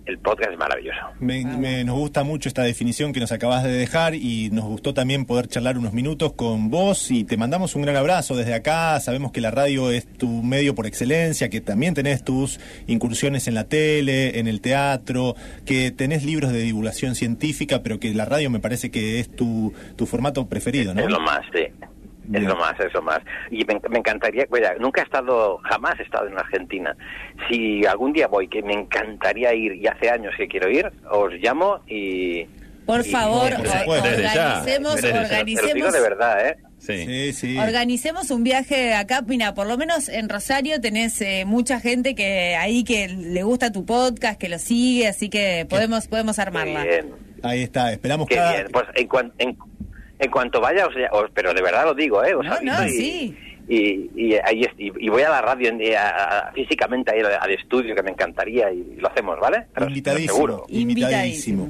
el 0.08 0.18
podcast 0.18 0.52
es 0.52 0.58
maravilloso. 0.58 1.00
Me, 1.20 1.84
nos 1.84 1.96
gusta 1.96 2.24
mucho 2.24 2.48
esta 2.48 2.62
definición 2.62 3.12
que 3.12 3.20
nos 3.20 3.30
acabas 3.30 3.62
de 3.62 3.72
dejar 3.72 4.14
y 4.14 4.48
nos 4.50 4.64
gustó 4.64 4.94
también 4.94 5.26
poder 5.26 5.48
charlar 5.48 5.76
unos 5.76 5.92
minutos 5.92 6.32
con 6.32 6.70
vos 6.70 7.10
y 7.10 7.24
te 7.24 7.36
mandamos 7.36 7.76
un 7.76 7.82
gran 7.82 7.94
abrazo 7.94 8.34
desde 8.34 8.54
acá. 8.54 8.98
Sabemos 9.00 9.32
que 9.32 9.42
la 9.42 9.50
radio 9.50 9.90
es 9.90 10.06
tu 10.06 10.42
medio 10.42 10.74
por 10.74 10.86
excelencia, 10.86 11.50
que 11.50 11.60
también 11.60 11.92
tenés 11.92 12.24
tus 12.24 12.58
incursiones 12.86 13.48
en 13.48 13.54
la 13.54 13.64
tele, 13.64 14.38
en 14.38 14.48
el 14.48 14.62
teatro, 14.62 15.36
que 15.66 15.90
tenés 15.90 16.24
libros 16.24 16.52
de 16.52 16.60
divulgación 16.60 17.14
científica, 17.14 17.82
pero 17.82 18.00
que 18.00 18.14
la 18.14 18.24
radio 18.24 18.48
me 18.48 18.60
parece 18.60 18.90
que 18.90 19.20
es 19.20 19.30
tu, 19.30 19.74
tu 19.96 20.06
formato 20.06 20.48
preferido, 20.48 20.94
¿no? 20.94 21.02
Es 21.02 21.10
lo 21.10 21.20
más, 21.20 21.42
sí. 21.52 21.66
Es 22.32 22.42
lo 22.42 22.56
más, 22.56 22.78
es 22.78 22.92
lo 22.92 23.02
más. 23.02 23.20
Y 23.50 23.64
me, 23.64 23.80
encantaría, 23.98 24.46
nunca 24.78 25.00
he 25.00 25.04
estado, 25.04 25.58
jamás 25.64 25.98
he 25.98 26.02
estado 26.02 26.26
en 26.26 26.38
Argentina. 26.38 26.96
Si 27.48 27.86
algún 27.86 28.12
día 28.12 28.26
voy, 28.26 28.48
que 28.48 28.62
me 28.62 28.74
encantaría 28.74 29.54
ir, 29.54 29.74
y 29.74 29.86
hace 29.86 30.10
años 30.10 30.34
que 30.36 30.46
quiero 30.48 30.70
ir, 30.70 30.90
os 31.10 31.32
llamo 31.34 31.80
y... 31.86 32.44
Por 32.86 33.04
favor, 33.04 33.52
organicemos, 33.52 35.04
organicemos... 35.04 35.92
de 35.92 36.00
verdad, 36.00 36.48
¿eh? 36.48 36.56
Sí. 36.78 37.32
Sí, 37.32 37.58
Organicemos 37.58 38.30
un 38.30 38.44
viaje 38.44 38.94
acá, 38.94 39.22
mira, 39.26 39.52
por 39.52 39.66
lo 39.66 39.76
menos 39.76 40.08
en 40.08 40.28
Rosario 40.28 40.80
tenés 40.80 41.20
eh, 41.20 41.44
mucha 41.44 41.80
gente 41.80 42.14
que 42.14 42.54
ahí 42.56 42.84
que 42.84 43.08
le 43.08 43.42
gusta 43.42 43.72
tu 43.72 43.84
podcast, 43.84 44.40
que 44.40 44.48
lo 44.48 44.58
sigue, 44.58 45.08
así 45.08 45.28
que 45.28 45.66
podemos 45.68 46.06
podemos 46.06 46.38
armarla. 46.38 46.86
Ahí 47.42 47.62
está, 47.62 47.92
esperamos 47.92 48.28
Qué 48.28 48.36
bien. 48.36 48.68
Pues 48.72 48.86
en, 48.94 49.32
en 49.38 49.58
cuanto 50.30 50.60
vaya, 50.60 50.86
o 50.86 50.92
sea, 50.92 51.10
pero 51.32 51.54
de 51.54 51.62
verdad 51.62 51.84
lo 51.84 51.94
digo, 51.94 52.24
¿eh? 52.24 52.34
no, 52.62 52.78
sí. 52.88 53.36
Y, 53.70 54.10
y, 54.16 54.34
y, 54.78 55.08
voy 55.10 55.22
a 55.22 55.28
la 55.28 55.42
radio 55.42 55.70
físicamente 56.54 57.10
a 57.10 57.16
ir 57.18 57.26
al 57.26 57.50
estudio 57.50 57.94
que 57.94 58.02
me 58.02 58.12
encantaría 58.12 58.72
y 58.72 58.96
lo 58.96 59.08
hacemos, 59.08 59.38
¿vale? 59.38 59.66
invitadísimo, 59.78 60.34
seguro. 60.34 60.66
invitadísimo. 60.70 61.68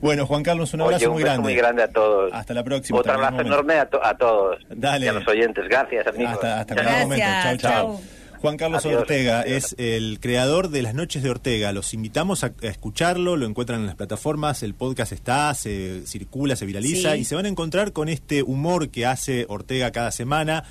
Bueno, 0.00 0.26
Juan 0.26 0.42
Carlos, 0.42 0.74
un 0.74 0.80
abrazo 0.80 1.12
muy 1.12 1.22
grande. 1.22 1.42
muy 1.42 1.54
grande 1.54 1.84
a 1.84 1.88
todos. 1.88 2.32
Hasta 2.34 2.52
la 2.52 2.64
próxima. 2.64 2.98
Otro 2.98 3.12
abrazo 3.12 3.42
enorme 3.42 3.74
a, 3.74 3.88
a, 4.02 4.16
todos. 4.16 4.58
Dale. 4.68 5.06
Y 5.06 5.08
a 5.08 5.12
los 5.12 5.28
oyentes. 5.28 5.68
Gracias, 5.68 6.04
amigos. 6.08 6.32
Hasta, 6.32 6.60
hasta 6.60 6.74
cada 6.74 6.98
momento. 7.02 7.24
Chao, 7.24 7.56
chao. 7.56 8.00
Juan 8.40 8.56
Carlos 8.56 8.84
Ortega 8.84 9.42
es 9.42 9.74
el 9.78 10.18
creador 10.20 10.68
de 10.68 10.82
Las 10.82 10.94
Noches 10.94 11.22
de 11.22 11.30
Ortega. 11.30 11.72
Los 11.72 11.94
invitamos 11.94 12.44
a, 12.44 12.52
escucharlo, 12.62 13.36
lo 13.36 13.46
encuentran 13.46 13.80
en 13.80 13.86
las 13.86 13.96
plataformas, 13.96 14.62
el 14.62 14.74
podcast 14.74 15.12
está, 15.12 15.52
se 15.54 16.06
circula, 16.06 16.56
se 16.56 16.66
viraliza 16.66 17.16
y 17.16 17.24
se 17.24 17.34
van 17.34 17.46
a 17.46 17.48
encontrar 17.48 17.92
con 17.92 18.08
este 18.08 18.42
humor 18.42 18.90
que 18.90 19.06
hace 19.06 19.46
Ortega 19.48 19.90
cada 19.90 20.10
semana 20.10 20.64